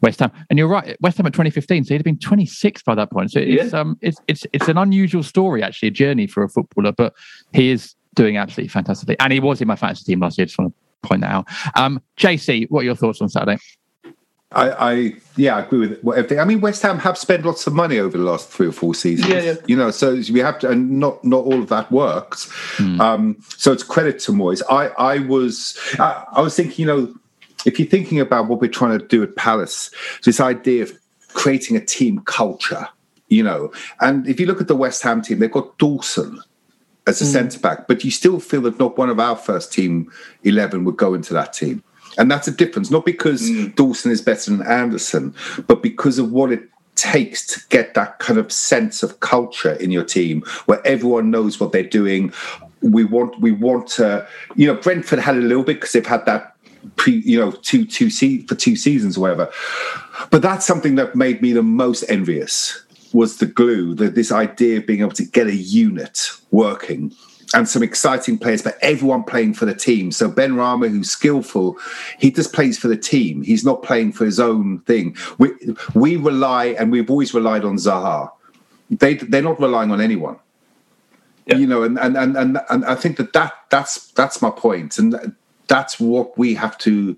[0.00, 0.32] West Ham.
[0.50, 3.30] And you're right, West Ham at 2015, so he'd have been 26 by that point.
[3.30, 3.80] So it's yeah.
[3.80, 7.14] um it's it's it's an unusual story actually, a journey for a footballer, but
[7.52, 9.16] he is doing absolutely fantastically.
[9.20, 10.44] And he was in my fantasy team last year.
[10.44, 11.46] I just want to point that out.
[11.76, 13.58] Um, JC, what are your thoughts on Saturday?
[14.52, 16.38] I, I, yeah, I agree with everything.
[16.38, 18.94] I mean, West Ham have spent lots of money over the last three or four
[18.94, 19.28] seasons.
[19.28, 19.54] Yeah, yeah.
[19.66, 22.46] You know, so we have to, and not not all of that works.
[22.76, 23.00] Mm.
[23.00, 24.62] Um, so it's credit to Moyes.
[24.70, 27.14] I I was I, I was thinking, you know,
[27.64, 29.90] if you're thinking about what we're trying to do at Palace,
[30.24, 30.92] this idea of
[31.30, 32.88] creating a team culture,
[33.28, 36.40] you know, and if you look at the West Ham team, they've got Dawson
[37.08, 37.32] as a mm.
[37.32, 40.10] centre back, but you still feel that not one of our first team
[40.44, 41.82] 11 would go into that team.
[42.18, 43.74] And that's a difference, not because mm.
[43.74, 45.34] Dawson is better than Andersen,
[45.66, 49.90] but because of what it takes to get that kind of sense of culture in
[49.90, 52.32] your team where everyone knows what they're doing.
[52.80, 56.24] We want, we want to, you know, Brentford had a little bit because they've had
[56.26, 56.56] that
[56.96, 59.50] pre, you know, two two se- for two seasons or whatever.
[60.30, 62.82] But that's something that made me the most envious
[63.12, 67.14] was the glue, that this idea of being able to get a unit working
[67.54, 70.10] and some exciting players, but everyone playing for the team.
[70.10, 71.78] So Benrahma, who's skillful,
[72.18, 73.42] he just plays for the team.
[73.42, 75.16] He's not playing for his own thing.
[75.38, 75.50] We
[75.94, 78.30] we rely, and we've always relied on Zaha.
[78.90, 80.38] They they're not relying on anyone.
[81.46, 81.56] Yeah.
[81.56, 84.98] You know, and, and and and and I think that, that that's that's my point,
[84.98, 85.34] and
[85.68, 87.16] that's what we have to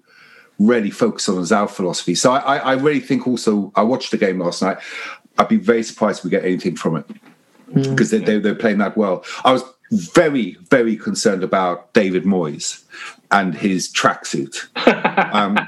[0.59, 2.15] really focus on as our philosophy.
[2.15, 4.79] So I, I really think also I watched the game last night.
[5.39, 7.07] I'd be very surprised if we get anything from it
[7.73, 8.25] because mm.
[8.25, 9.25] they, they, are playing that well.
[9.45, 12.85] I was very, very concerned about David Moyes
[13.31, 14.69] and his tracksuit
[15.35, 15.59] um,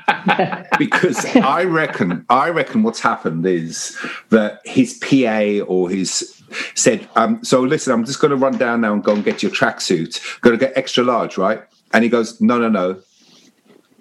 [0.78, 3.98] because I reckon, I reckon what's happened is
[4.30, 6.36] that his PA or his
[6.74, 9.42] said, um, "So listen, I'm just going to run down now and go and get
[9.42, 10.20] your tracksuit.
[10.40, 13.00] Going to get extra large, right?" And he goes, "No, no, no,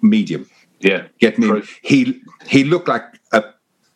[0.02, 0.48] medium."
[0.80, 1.62] Yeah, get me.
[1.82, 3.04] He he looked like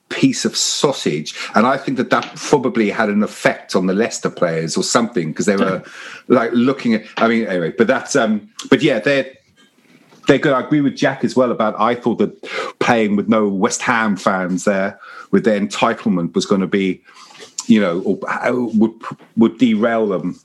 [0.09, 4.31] piece of sausage, and I think that that probably had an effect on the Leicester
[4.31, 5.83] players or something because they were
[6.29, 7.05] like looking at.
[7.17, 9.31] I mean, anyway, but that's um, but yeah, they're
[10.27, 10.53] they're good.
[10.53, 11.79] I agree with Jack as well about.
[11.79, 12.43] I thought that
[12.79, 14.99] playing with no West Ham fans there
[15.31, 17.03] with their entitlement was going to be,
[17.67, 18.19] you know, or,
[18.53, 18.93] would
[19.37, 20.39] would derail them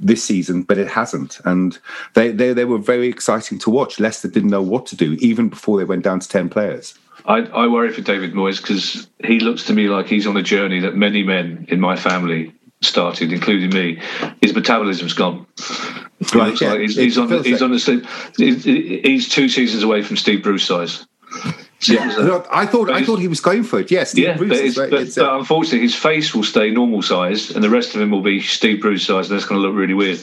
[0.00, 1.40] this season, but it hasn't.
[1.44, 1.78] And
[2.14, 3.98] they, they, they were very exciting to watch.
[3.98, 6.96] Leicester didn't know what to do even before they went down to 10 players.
[7.28, 10.42] I, I worry for David Moyes because he looks to me like he's on a
[10.42, 14.00] journey that many men in my family started, including me.
[14.40, 15.46] His metabolism's gone.
[16.34, 17.44] Right, yeah, like he's, he's on.
[17.44, 18.08] He's on the.
[18.36, 21.06] He's, he's two seasons away from Steve Bruce size.
[21.82, 23.90] Yeah, I thought I thought he was going for it.
[23.90, 27.50] Yes, yeah, Bruce but, is, but, but uh, unfortunately, his face will stay normal size,
[27.50, 29.76] and the rest of him will be Steve Bruce size, and that's going to look
[29.76, 30.18] really weird.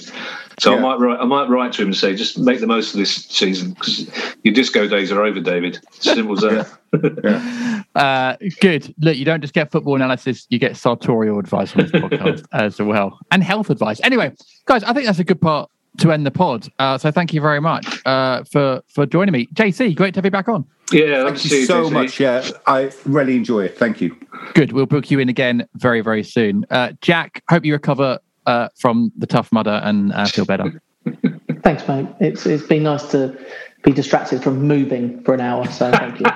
[0.59, 0.77] So yeah.
[0.77, 2.99] I might write, I might write to him and say, just make the most of
[2.99, 4.09] this season because
[4.43, 5.79] your disco days are over, David.
[5.91, 7.83] Simple as that.
[7.95, 8.01] yeah.
[8.01, 8.93] uh, good.
[8.99, 12.79] Look, you don't just get football analysis; you get sartorial advice on this podcast as
[12.79, 13.99] well, and health advice.
[14.03, 14.33] Anyway,
[14.65, 16.67] guys, I think that's a good part to end the pod.
[16.79, 19.95] Uh, so thank you very much uh, for for joining me, JC.
[19.95, 20.65] Great to have you back on.
[20.91, 22.19] Yeah, thank you so much.
[22.19, 23.77] Yeah, I really enjoy it.
[23.77, 24.15] Thank you.
[24.53, 24.71] Good.
[24.71, 26.65] We'll book you in again very very soon.
[26.69, 30.81] Uh, Jack, hope you recover uh, from the tough mudder and uh, feel better.
[31.63, 32.07] Thanks, mate.
[32.19, 33.37] It's it's been nice to
[33.83, 35.65] be distracted from moving for an hour.
[35.71, 36.25] So thank you.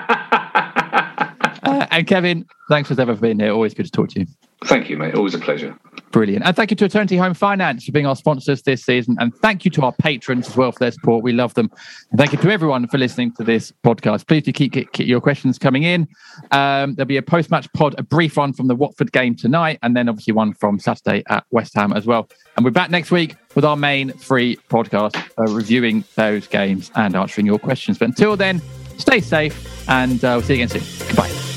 [1.61, 3.51] Uh, and Kevin, thanks as ever for being here.
[3.51, 4.25] Always good to talk to you.
[4.65, 5.15] Thank you, mate.
[5.15, 5.77] Always a pleasure.
[6.11, 6.45] Brilliant.
[6.45, 9.15] And thank you to Eternity Home Finance for being our sponsors this season.
[9.19, 11.23] And thank you to our patrons as well for their support.
[11.23, 11.71] We love them.
[12.11, 14.27] And thank you to everyone for listening to this podcast.
[14.27, 16.07] Please do keep, keep your questions coming in.
[16.51, 19.79] Um, there'll be a post match pod, a brief one from the Watford game tonight,
[19.81, 22.27] and then obviously one from Saturday at West Ham as well.
[22.57, 27.15] And we're back next week with our main free podcast, uh, reviewing those games and
[27.15, 27.97] answering your questions.
[27.97, 28.61] But until then,
[28.97, 31.07] stay safe and uh, we'll see you again soon.
[31.07, 31.48] Goodbye.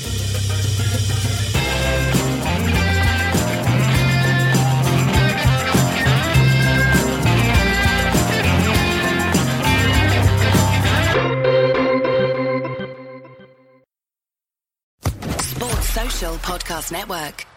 [16.43, 17.52] Podcast Network.